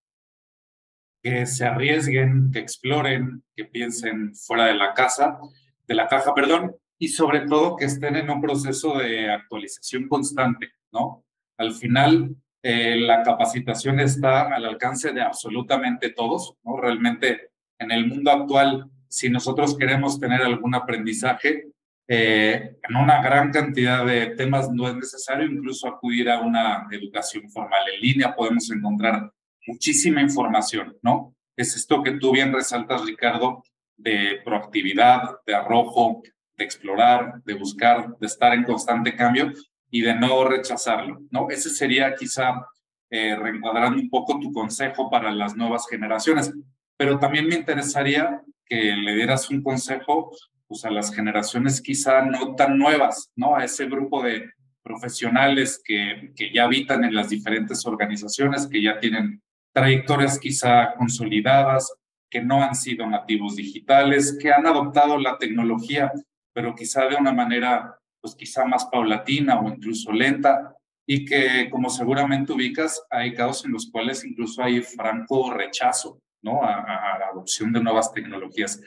Que 1.22 1.46
se 1.46 1.64
arriesguen, 1.64 2.50
que 2.52 2.58
exploren, 2.58 3.42
que 3.56 3.64
piensen 3.64 4.34
fuera 4.34 4.66
de 4.66 4.74
la 4.74 4.92
casa, 4.94 5.38
de 5.86 5.94
la 5.94 6.08
caja, 6.08 6.34
perdón, 6.34 6.76
y 6.98 7.08
sobre 7.08 7.46
todo 7.46 7.76
que 7.76 7.86
estén 7.86 8.16
en 8.16 8.30
un 8.30 8.40
proceso 8.40 8.98
de 8.98 9.30
actualización 9.30 10.08
constante, 10.08 10.72
¿no? 10.92 11.24
Al 11.56 11.72
final, 11.72 12.36
eh, 12.62 12.96
la 12.96 13.22
capacitación 13.22 14.00
está 14.00 14.54
al 14.54 14.64
alcance 14.64 15.12
de 15.12 15.22
absolutamente 15.22 16.10
todos, 16.10 16.56
¿no? 16.64 16.76
Realmente 16.76 17.50
en 17.78 17.90
el 17.90 18.06
mundo 18.06 18.30
actual, 18.30 18.90
si 19.14 19.30
nosotros 19.30 19.78
queremos 19.78 20.18
tener 20.18 20.42
algún 20.42 20.74
aprendizaje, 20.74 21.68
eh, 22.08 22.76
en 22.82 22.96
una 22.96 23.22
gran 23.22 23.52
cantidad 23.52 24.04
de 24.04 24.34
temas 24.34 24.70
no 24.72 24.88
es 24.88 24.96
necesario 24.96 25.46
incluso 25.46 25.86
acudir 25.86 26.28
a 26.28 26.40
una 26.40 26.88
educación 26.90 27.48
formal 27.48 27.82
en 27.94 28.00
línea, 28.00 28.34
podemos 28.34 28.68
encontrar 28.72 29.30
muchísima 29.68 30.20
información, 30.20 30.96
¿no? 31.00 31.32
Es 31.56 31.76
esto 31.76 32.02
que 32.02 32.18
tú 32.18 32.32
bien 32.32 32.52
resaltas, 32.52 33.06
Ricardo, 33.06 33.62
de 33.96 34.40
proactividad, 34.44 35.36
de 35.46 35.54
arrojo, 35.54 36.20
de 36.56 36.64
explorar, 36.64 37.40
de 37.44 37.54
buscar, 37.54 38.18
de 38.18 38.26
estar 38.26 38.52
en 38.52 38.64
constante 38.64 39.14
cambio, 39.14 39.52
y 39.92 40.00
de 40.00 40.12
no 40.16 40.44
rechazarlo, 40.44 41.20
¿no? 41.30 41.48
Ese 41.50 41.70
sería 41.70 42.16
quizá 42.16 42.66
eh, 43.10 43.36
reencuadrando 43.36 44.00
un 44.00 44.10
poco 44.10 44.40
tu 44.40 44.52
consejo 44.52 45.08
para 45.08 45.30
las 45.30 45.54
nuevas 45.54 45.86
generaciones, 45.88 46.52
pero 46.96 47.20
también 47.20 47.46
me 47.46 47.54
interesaría 47.54 48.42
que 48.66 48.96
le 48.96 49.14
dieras 49.14 49.50
un 49.50 49.62
consejo 49.62 50.30
pues, 50.66 50.84
a 50.84 50.90
las 50.90 51.14
generaciones 51.14 51.80
quizá 51.80 52.22
no 52.22 52.54
tan 52.54 52.78
nuevas, 52.78 53.30
¿no? 53.36 53.56
A 53.56 53.64
ese 53.64 53.86
grupo 53.86 54.22
de 54.22 54.50
profesionales 54.82 55.80
que, 55.84 56.32
que 56.36 56.52
ya 56.52 56.64
habitan 56.64 57.04
en 57.04 57.14
las 57.14 57.30
diferentes 57.30 57.86
organizaciones, 57.86 58.66
que 58.66 58.82
ya 58.82 58.98
tienen 58.98 59.42
trayectorias 59.72 60.38
quizá 60.38 60.94
consolidadas, 60.94 61.92
que 62.30 62.42
no 62.42 62.62
han 62.62 62.74
sido 62.74 63.06
nativos 63.06 63.56
digitales, 63.56 64.36
que 64.40 64.52
han 64.52 64.66
adoptado 64.66 65.18
la 65.18 65.38
tecnología, 65.38 66.12
pero 66.52 66.74
quizá 66.74 67.06
de 67.06 67.16
una 67.16 67.32
manera 67.32 67.98
pues 68.20 68.34
quizá 68.34 68.64
más 68.64 68.86
paulatina 68.86 69.60
o 69.60 69.68
incluso 69.68 70.10
lenta, 70.10 70.74
y 71.06 71.24
que 71.24 71.68
como 71.70 71.90
seguramente 71.90 72.52
ubicas, 72.52 73.02
hay 73.10 73.34
casos 73.34 73.66
en 73.66 73.72
los 73.72 73.90
cuales 73.90 74.24
incluso 74.24 74.62
hay 74.62 74.80
franco 74.80 75.52
rechazo 75.52 76.18
¿no? 76.44 76.62
a, 76.62 77.18
la 77.18 77.26
adopción 77.32 77.72
de 77.72 77.82
nuevas 77.82 78.12
tecnologías. 78.12 78.80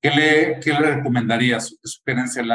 ¿Qué 0.00 0.10
le, 0.10 0.60
recomendarías 0.60 1.70
qué 1.70 1.88
sugerencia 1.88 2.42
le 2.42 2.54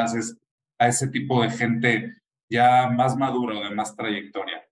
a 0.78 0.88
ese 0.88 1.08
tipo 1.08 1.42
de 1.42 1.50
gente 1.50 2.16
ya 2.48 2.88
más 2.88 3.16
madura 3.16 3.58
o 3.58 3.64
de 3.64 3.74
más 3.74 3.96
trayectoria? 3.96 4.64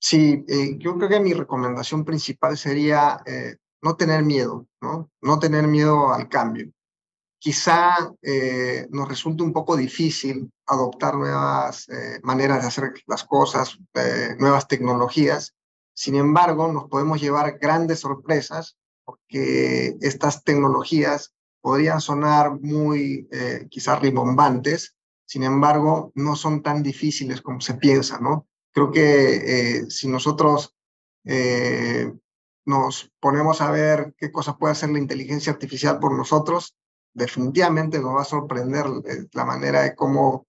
Sí, 0.00 0.44
eh, 0.46 0.76
yo 0.78 0.96
creo 0.96 1.08
que 1.08 1.20
mi 1.20 1.32
recomendación 1.32 2.04
principal 2.04 2.56
sería 2.56 3.20
eh, 3.26 3.56
no 3.82 3.96
tener 3.96 4.22
miedo, 4.22 4.68
¿no? 4.80 5.38
Tener 5.40 5.66
miedo 5.66 6.12
al 6.12 6.28
cambio 6.28 6.70
quizá 7.38 8.12
eh, 8.22 8.86
nos 8.90 9.08
resulte 9.08 9.42
un 9.42 9.52
poco 9.52 9.76
difícil 9.76 10.50
adoptar 10.66 11.14
nuevas 11.14 11.88
eh, 11.88 12.20
maneras 12.22 12.62
de 12.62 12.68
hacer 12.68 12.92
las 13.06 13.24
cosas, 13.24 13.78
nuevas 14.38 14.66
tecnologías. 14.68 15.54
Sin 15.98 16.14
embargo, 16.14 16.72
nos 16.72 16.88
podemos 16.88 17.20
llevar 17.20 17.58
grandes 17.58 17.98
sorpresas 17.98 18.76
porque 19.04 19.96
estas 20.00 20.44
tecnologías 20.44 21.34
podrían 21.60 22.00
sonar 22.00 22.60
muy 22.60 23.28
quizás 23.68 24.00
rimbombantes, 24.00 24.94
sin 25.26 25.42
embargo, 25.42 26.12
no 26.14 26.36
son 26.36 26.62
tan 26.62 26.84
difíciles 26.84 27.42
como 27.42 27.60
se 27.60 27.74
piensa, 27.74 28.20
¿no? 28.20 28.46
Creo 28.72 28.92
que 28.92 29.86
si 29.88 30.06
nosotros 30.06 30.76
nos 32.64 33.10
ponemos 33.18 33.60
a 33.60 33.72
ver 33.72 34.14
qué 34.16 34.30
cosa 34.30 34.56
puede 34.56 34.72
hacer 34.72 34.90
la 34.90 35.00
inteligencia 35.00 35.52
artificial 35.52 35.98
por 35.98 36.16
nosotros, 36.16 36.76
definitivamente 37.12 37.98
nos 37.98 38.14
va 38.14 38.22
a 38.22 38.24
sorprender 38.24 38.86
eh, 39.04 39.26
la 39.32 39.44
manera 39.44 39.82
de 39.82 39.94
cómo, 39.94 40.46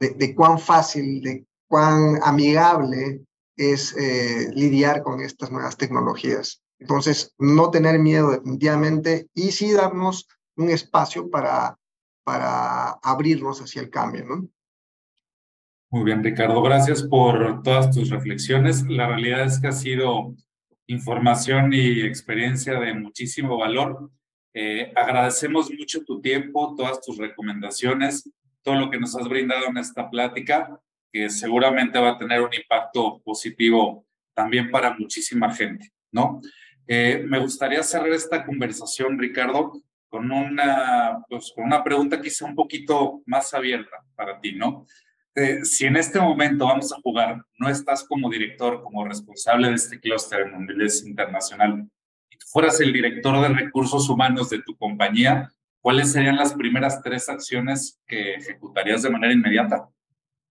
de, 0.00 0.34
cuán 0.34 0.58
fácil, 0.58 1.22
de 1.22 1.46
cuán 1.68 2.20
amigable 2.22 3.26
es 3.58 3.94
eh, 3.96 4.50
lidiar 4.54 5.02
con 5.02 5.20
estas 5.20 5.50
nuevas 5.50 5.76
tecnologías. 5.76 6.62
Entonces, 6.78 7.34
no 7.38 7.70
tener 7.70 7.98
miedo 7.98 8.30
definitivamente 8.30 9.28
y 9.34 9.50
sí 9.50 9.72
darnos 9.72 10.28
un 10.56 10.70
espacio 10.70 11.28
para, 11.28 11.76
para 12.24 12.90
abrirnos 13.02 13.60
hacia 13.60 13.82
el 13.82 13.90
cambio, 13.90 14.24
¿no? 14.24 14.48
Muy 15.90 16.04
bien, 16.04 16.22
Ricardo, 16.22 16.62
gracias 16.62 17.02
por 17.02 17.62
todas 17.62 17.90
tus 17.90 18.10
reflexiones. 18.10 18.86
La 18.88 19.08
realidad 19.08 19.44
es 19.44 19.58
que 19.58 19.68
ha 19.68 19.72
sido 19.72 20.34
información 20.86 21.72
y 21.72 22.02
experiencia 22.02 22.78
de 22.78 22.94
muchísimo 22.94 23.56
valor. 23.56 24.10
Eh, 24.54 24.92
agradecemos 24.94 25.70
mucho 25.76 26.04
tu 26.04 26.20
tiempo, 26.20 26.74
todas 26.76 27.00
tus 27.00 27.16
recomendaciones, 27.16 28.30
todo 28.62 28.74
lo 28.74 28.90
que 28.90 28.98
nos 28.98 29.16
has 29.16 29.28
brindado 29.28 29.66
en 29.66 29.78
esta 29.78 30.10
plática, 30.10 30.78
que 31.12 31.30
seguramente 31.30 31.98
va 31.98 32.10
a 32.10 32.18
tener 32.18 32.40
un 32.40 32.52
impacto 32.52 33.20
positivo 33.24 34.06
también 34.34 34.70
para 34.70 34.94
muchísima 34.94 35.54
gente, 35.54 35.90
¿no? 36.12 36.40
Eh, 36.86 37.24
me 37.26 37.38
gustaría 37.38 37.82
cerrar 37.82 38.10
esta 38.10 38.44
conversación, 38.44 39.18
Ricardo, 39.18 39.72
con 40.08 40.30
una, 40.30 41.18
pues, 41.28 41.52
con 41.54 41.64
una 41.64 41.84
pregunta 41.84 42.20
quizá 42.20 42.46
un 42.46 42.54
poquito 42.54 43.22
más 43.26 43.52
abierta 43.52 43.96
para 44.14 44.40
ti, 44.40 44.52
¿no? 44.52 44.86
Eh, 45.34 45.64
si 45.64 45.86
en 45.86 45.96
este 45.96 46.18
momento 46.18 46.66
vamos 46.66 46.92
a 46.92 47.00
jugar, 47.00 47.42
no 47.58 47.68
estás 47.68 48.04
como 48.04 48.30
director, 48.30 48.82
como 48.82 49.04
responsable 49.04 49.68
de 49.68 49.74
este 49.74 50.00
clúster 50.00 50.40
en 50.40 50.66
niveles 50.66 51.04
internacional, 51.06 51.88
fueras 52.50 52.80
el 52.80 52.92
director 52.92 53.40
de 53.40 53.48
recursos 53.54 54.08
humanos 54.08 54.50
de 54.50 54.62
tu 54.62 54.76
compañía, 54.76 55.50
¿cuáles 55.80 56.12
serían 56.12 56.36
las 56.36 56.54
primeras 56.54 57.02
tres 57.02 57.28
acciones 57.28 58.00
que 58.06 58.34
ejecutarías 58.34 59.02
de 59.02 59.10
manera 59.10 59.32
inmediata? 59.32 59.88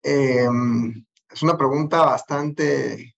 Em, 0.03 1.05
es 1.31 1.43
una 1.43 1.57
pregunta 1.57 2.03
bastante, 2.03 3.17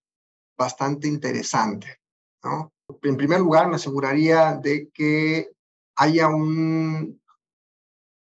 bastante 0.57 1.09
interesante, 1.09 2.01
¿no? 2.43 2.73
En 3.03 3.17
primer 3.17 3.41
lugar, 3.41 3.69
me 3.69 3.77
aseguraría 3.77 4.55
de 4.55 4.89
que 4.93 5.51
haya 5.97 6.29
un, 6.29 7.21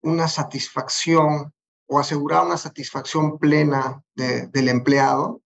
una 0.03 0.27
satisfacción 0.27 1.53
o 1.87 1.99
asegurar 1.99 2.45
una 2.45 2.57
satisfacción 2.57 3.39
plena 3.39 4.03
del 4.15 4.69
empleado, 4.69 5.41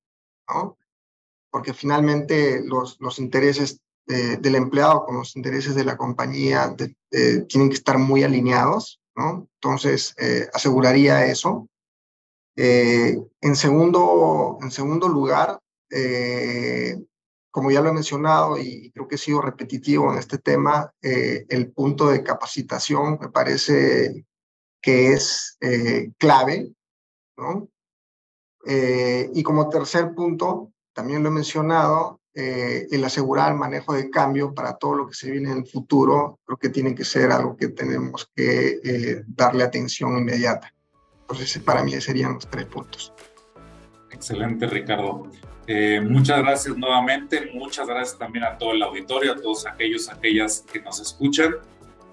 ¿no? 0.50 0.78
porque 1.54 1.76
finalmente 1.76 2.64
los, 2.66 2.98
los 3.00 3.20
intereses 3.20 3.80
del 4.08 4.56
empleado 4.56 5.06
con 5.06 5.18
los 5.18 5.36
intereses 5.36 5.76
de 5.76 5.86
la 5.86 5.96
compañía 5.96 6.76
tienen 7.48 7.70
que 7.70 7.76
estar 7.76 8.00
muy 8.00 8.24
alineados, 8.24 9.00
¿no? 9.16 9.48
Entonces, 9.62 10.14
eh, 10.18 10.50
aseguraría 10.52 11.26
eso. 11.28 11.70
Eh, 12.56 13.18
en, 13.42 13.56
segundo, 13.56 14.58
en 14.62 14.72
segundo 14.72 15.08
lugar, 15.08 15.60
eh, 15.90 16.98
como 17.52 17.72
ya 17.72 17.82
lo 17.82 17.90
he 17.90 17.94
mencionado 17.94 18.58
y 18.58 18.92
creo 18.92 19.08
que 19.08 19.16
he 19.16 19.20
sido 19.20 19.42
repetitivo 19.42 20.12
en 20.12 20.20
este 20.20 20.40
tema, 20.40 20.92
el 21.02 21.72
punto 21.72 22.10
de 22.10 22.24
capacitación 22.24 23.20
me 23.22 23.30
parece 23.30 24.26
que 24.82 25.14
es 25.14 25.58
clave, 26.18 26.74
¿no? 27.38 27.70
y 28.66 29.44
como 29.44 29.70
tercer 29.70 30.16
punto, 30.16 30.72
también 30.94 31.22
lo 31.22 31.30
he 31.30 31.32
mencionado, 31.32 32.22
eh, 32.36 32.88
el 32.90 33.04
asegurar 33.04 33.52
el 33.52 33.60
manejo 33.60 33.94
de 33.94 34.10
cambio 34.10 34.56
para 34.56 34.76
todo 34.78 34.96
lo 34.96 35.08
que 35.08 35.14
se 35.14 35.30
viene 35.30 35.52
en 35.52 35.60
el 35.60 35.68
futuro, 35.68 36.40
creo 36.44 36.58
que 36.58 36.70
tiene 36.70 36.96
que 36.96 37.06
ser 37.06 37.32
algo 37.32 37.56
que 37.56 37.68
tenemos 37.68 38.28
que 38.36 38.80
eh, 38.84 39.24
darle 39.28 39.64
atención 39.64 40.18
inmediata. 40.18 40.74
Entonces, 41.30 41.62
para 41.64 41.84
mí 41.84 41.92
serían 42.02 42.36
los 42.36 42.48
tres 42.48 42.66
puntos. 42.66 43.14
Excelente, 44.12 44.68
Ricardo. 44.68 45.30
Eh, 45.66 46.02
muchas 46.02 46.40
gracias 46.40 46.78
nuevamente, 46.78 47.50
muchas 47.54 47.88
gracias 47.88 48.18
también 48.18 48.44
a 48.44 48.58
todo 48.58 48.74
el 48.74 48.84
auditorio, 48.84 49.32
a 49.32 49.36
todos 49.36 49.66
aquellos, 49.66 50.10
aquellas 50.10 50.66
que 50.72 50.82
nos 50.82 51.00
escuchan. 51.00 51.56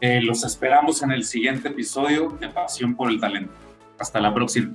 los 0.01 0.45
esperamos 0.45 1.03
en 1.03 1.11
el 1.11 1.25
siguiente 1.25 1.69
episodio 1.69 2.31
de 2.41 2.49
Pasión 2.49 2.95
por 2.95 3.11
el 3.11 3.21
Talento. 3.21 3.53
Hasta 3.99 4.21
la 4.21 4.33
próxima. 4.33 4.73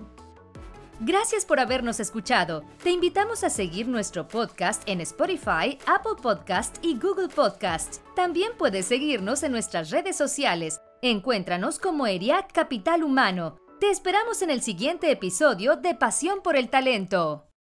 Gracias 1.01 1.43
por 1.43 1.59
habernos 1.59 1.99
escuchado. 1.99 2.63
Te 2.81 2.89
invitamos 2.89 3.43
a 3.43 3.49
seguir 3.49 3.87
nuestro 3.87 4.27
podcast 4.27 4.81
en 4.87 5.01
Spotify, 5.01 5.77
Apple 5.85 6.21
Podcast 6.21 6.77
y 6.81 6.97
Google 6.97 7.27
Podcast. 7.27 7.97
También 8.15 8.51
puedes 8.57 8.85
seguirnos 8.85 9.43
en 9.43 9.51
nuestras 9.51 9.89
redes 9.89 10.15
sociales. 10.15 10.79
Encuéntranos 11.01 11.79
como 11.79 12.07
ERIAC 12.07 12.53
Capital 12.53 13.03
Humano. 13.03 13.64
Te 13.85 13.91
esperamos 13.91 14.41
en 14.41 14.49
el 14.49 14.63
siguiente 14.63 15.11
episodio 15.11 15.75
de 15.75 15.93
Pasión 15.93 16.41
por 16.41 16.55
el 16.55 16.71
Talento. 16.71 17.45